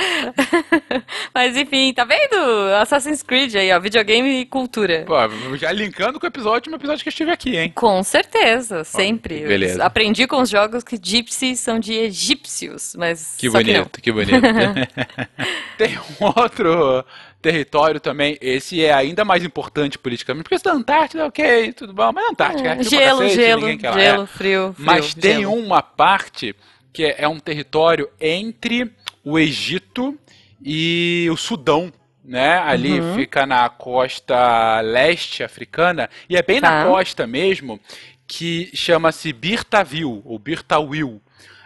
[1.34, 2.36] mas enfim, tá vendo?
[2.80, 5.04] Assassin's Creed aí, ó, videogame e cultura.
[5.06, 7.72] Pô, já linkando com o episódio, um episódio que eu estive aqui, hein?
[7.74, 9.44] Com certeza, sempre.
[9.44, 9.84] Ó, beleza.
[9.84, 13.36] Aprendi com os jogos que Gypsy são de egípcios, mas.
[13.38, 14.40] Que bonito, que, que bonito.
[15.76, 17.04] Tem um outro
[17.42, 22.12] território também, esse é ainda mais importante politicamente, porque esse da Antártida, ok, tudo bom,
[22.12, 24.26] mas a Antártica é, é gelo, cacete, gelo, gelo, é.
[24.26, 25.54] frio, frio, Mas tem gelo.
[25.54, 26.54] uma parte
[26.92, 28.92] que é, é um território entre
[29.24, 30.18] o Egito
[30.64, 31.92] e o Sudão,
[32.24, 32.58] né?
[32.58, 33.14] Ali uhum.
[33.14, 36.70] fica na costa leste africana e é bem tá.
[36.70, 37.80] na costa mesmo
[38.26, 41.20] que chama-se Birtavil ou Birtawil.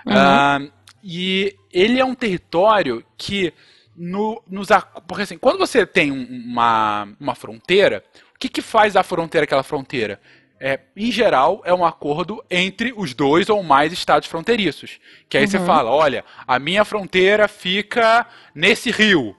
[0.05, 0.67] Uhum.
[0.67, 0.73] Uh,
[1.03, 3.53] e ele é um território que
[3.97, 4.69] no, nos.
[5.07, 8.03] Porque assim, quando você tem uma, uma fronteira,
[8.35, 10.21] o que, que faz a fronteira aquela fronteira?
[10.59, 14.99] É, em geral, é um acordo entre os dois ou mais estados fronteiriços.
[15.29, 15.51] Que aí uhum.
[15.51, 19.37] você fala: olha, a minha fronteira fica nesse rio.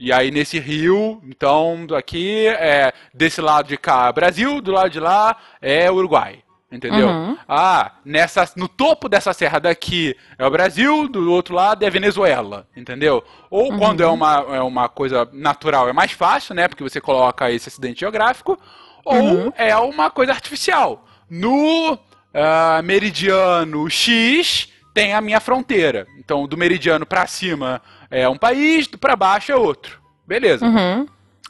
[0.00, 5.00] E aí, nesse rio, então, aqui, é, desse lado de cá, Brasil, do lado de
[5.00, 6.44] lá é Uruguai.
[6.70, 7.08] Entendeu?
[7.08, 7.38] Uhum.
[7.48, 12.68] Ah, nessa, no topo dessa serra daqui é o Brasil, do outro lado é Venezuela,
[12.76, 13.24] entendeu?
[13.48, 13.78] Ou uhum.
[13.78, 16.68] quando é uma, é uma coisa natural é mais fácil, né?
[16.68, 18.58] Porque você coloca esse acidente geográfico,
[19.10, 19.46] uhum.
[19.46, 21.06] ou é uma coisa artificial.
[21.28, 26.06] No uh, meridiano X tem a minha fronteira.
[26.18, 27.80] Então, do meridiano para cima
[28.10, 30.00] é um país, para baixo é outro.
[30.26, 30.64] Beleza.
[30.64, 31.06] Uhum.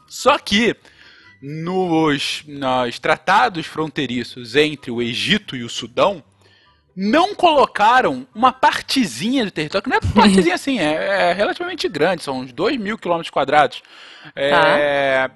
[0.06, 0.76] Só que
[1.42, 6.22] nos, nos tratados fronteiriços entre o Egito e o Sudão,
[7.00, 11.88] não colocaram uma partezinha do território, que não é uma partezinha assim, é, é, relativamente
[11.88, 13.82] grande, são uns 2 mil quilômetros quadrados,
[14.34, 15.34] é, tá.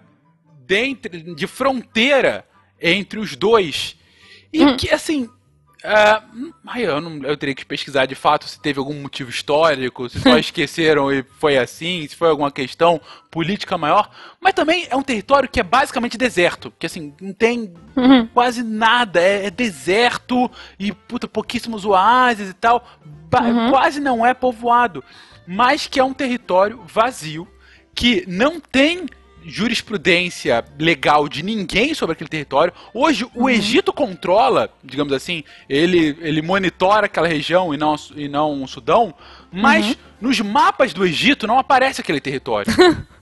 [0.67, 2.45] Dentro, de fronteira
[2.81, 3.97] entre os dois.
[4.53, 4.77] E hum.
[4.77, 5.29] que, assim,
[5.85, 10.21] Uh, eu, não, eu teria que pesquisar de fato se teve algum motivo histórico, se
[10.21, 14.09] só esqueceram e foi assim, se foi alguma questão política maior.
[14.41, 18.29] Mas também é um território que é basicamente deserto, que assim, não tem uhum.
[18.29, 20.49] quase nada, é, é, deserto
[20.79, 22.87] e puta, pouquíssimos oásis e tal.
[23.05, 23.71] Uhum.
[23.71, 25.03] Quase não é povoado,
[25.49, 27.49] mas que é um território vazio
[27.93, 29.07] que não tem
[29.45, 32.73] jurisprudência legal de ninguém sobre aquele território.
[32.93, 33.53] Hoje, o.
[33.53, 39.15] Egito controla, digamos assim, ele, ele monitora aquela região e não, e não o Sudão,
[39.53, 39.95] mas uhum.
[40.21, 42.73] nos mapas do Egito não aparece aquele território.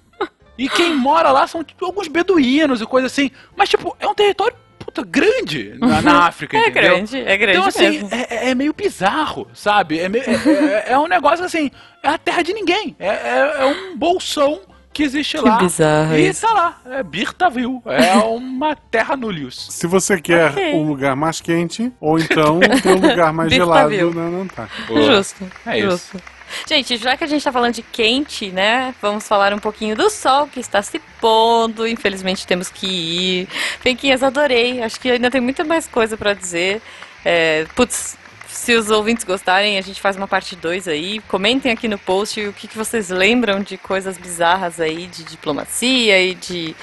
[0.56, 3.30] e quem mora lá são tipo, alguns beduínos e coisa assim.
[3.56, 6.94] Mas, tipo, é um território puta, grande na, na África, é entendeu?
[6.94, 9.98] grande, é grande Então, assim, é, é, meio bizarro, sabe?
[9.98, 11.70] É, meio, é, é, é, um negócio assim,
[12.02, 12.96] é a terra de ninguém.
[12.98, 14.60] É, é, é um bolsão
[14.92, 15.58] que existe que lá.
[15.58, 16.42] Bizarro e isso.
[16.42, 16.80] tá lá.
[16.86, 17.80] É Birtaville.
[17.86, 19.68] É uma terra nullius.
[19.70, 20.74] Se você quer okay.
[20.74, 25.02] um lugar mais quente, ou então tem um lugar mais gelado na Antártida.
[25.02, 25.50] Justo.
[25.66, 26.16] É justo.
[26.16, 26.40] isso.
[26.66, 28.94] Gente, já que a gente tá falando de quente, né?
[29.00, 31.86] Vamos falar um pouquinho do sol que está se pondo.
[31.86, 33.48] Infelizmente temos que ir.
[33.82, 34.82] Penquinhas, adorei.
[34.82, 36.82] Acho que ainda tem muita mais coisa para dizer.
[37.24, 38.16] É, putz,
[38.60, 41.18] se os ouvintes gostarem, a gente faz uma parte 2 aí.
[41.20, 46.22] Comentem aqui no post o que, que vocês lembram de coisas bizarras aí, de diplomacia
[46.22, 46.76] e de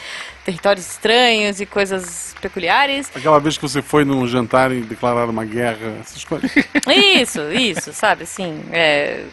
[0.44, 3.12] territórios estranhos e coisas peculiares.
[3.16, 6.52] Aquela vez que você foi num jantar e declarar uma guerra, essas coisas.
[6.90, 9.26] Isso, isso, sabe, assim, é,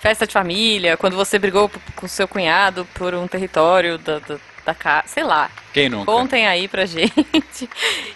[0.00, 4.74] festa de família, quando você brigou com seu cunhado por um território da, da, da
[4.74, 5.50] casa, sei lá.
[5.72, 6.06] Quem nunca?
[6.06, 7.68] Contem aí pra gente.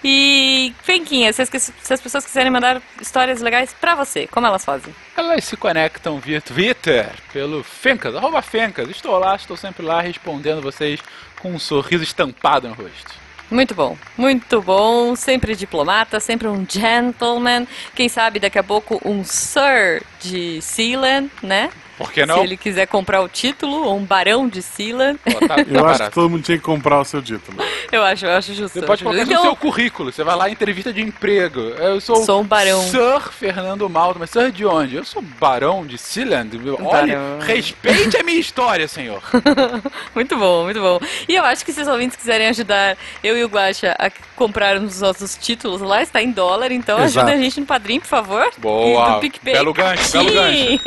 [0.03, 4.65] E, Fenquinha, se as, se as pessoas quiserem mandar histórias legais pra você, como elas
[4.65, 4.95] fazem?
[5.17, 8.91] Elas se conectam via Twitter, pelo Fencas, arroba Fencas.
[8.91, 11.01] Estou lá, estou sempre lá respondendo vocês
[11.41, 13.25] com um sorriso estampado no rosto.
[13.51, 15.15] Muito bom, muito bom.
[15.15, 17.67] Sempre diplomata, sempre um gentleman.
[17.95, 21.71] Quem sabe daqui a pouco um Sir de Sealand, né?
[21.97, 22.37] Por que não?
[22.39, 25.85] Se ele quiser comprar o título, ou um barão de Sila, Pô, tá- tá Eu
[25.87, 26.05] acho barato.
[26.05, 27.57] que todo mundo tinha que comprar o seu título.
[27.93, 28.81] eu acho, eu acho justo.
[28.81, 29.33] Você pode acho colocar justo.
[29.35, 30.13] no Então, seu currículo.
[30.13, 31.61] Você vai lá em entrevista de emprego.
[31.61, 32.81] Eu sou, Sou um barão.
[32.83, 34.19] Sir Fernando Malta.
[34.19, 34.97] Mas Sir de onde?
[34.97, 36.51] Eu sou barão de Sealand.
[36.81, 37.39] Olha, Barão.
[37.41, 39.23] respeite a minha história, senhor.
[40.15, 40.99] Muito bom, muito bom.
[41.29, 44.95] E eu acho que se os ouvintes quiserem ajudar eu e o Guaxa a comprarmos
[44.97, 47.27] os nossos títulos lá, está em dólar, então Exato.
[47.27, 48.51] ajuda a gente no padrinho, por favor.
[48.59, 49.09] Boa.
[49.11, 49.55] E do PicPay.
[49.55, 50.81] Belo gancho, belo Sim.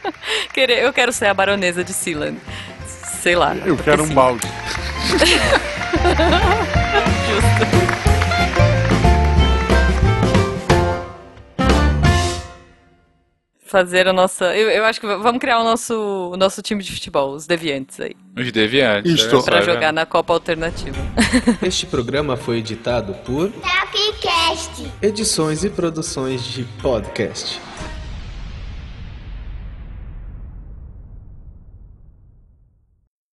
[0.52, 2.38] Querer- eu quero ser a baronesa de Sealand.
[3.22, 3.54] Sei lá.
[3.64, 4.14] Eu quero um sim.
[4.14, 4.46] balde.
[7.28, 7.80] Justo.
[13.66, 14.46] Fazer a nossa.
[14.56, 18.00] Eu, eu acho que vamos criar o nosso, o nosso time de futebol, os deviantes
[18.00, 18.16] aí.
[18.36, 19.12] Os deviantes.
[19.12, 19.36] Isto.
[19.36, 20.96] só, Pra jogar na Copa Alternativa.
[21.62, 24.90] Este programa foi editado por Tapcast.
[25.00, 27.60] Edições e Produções de Podcast.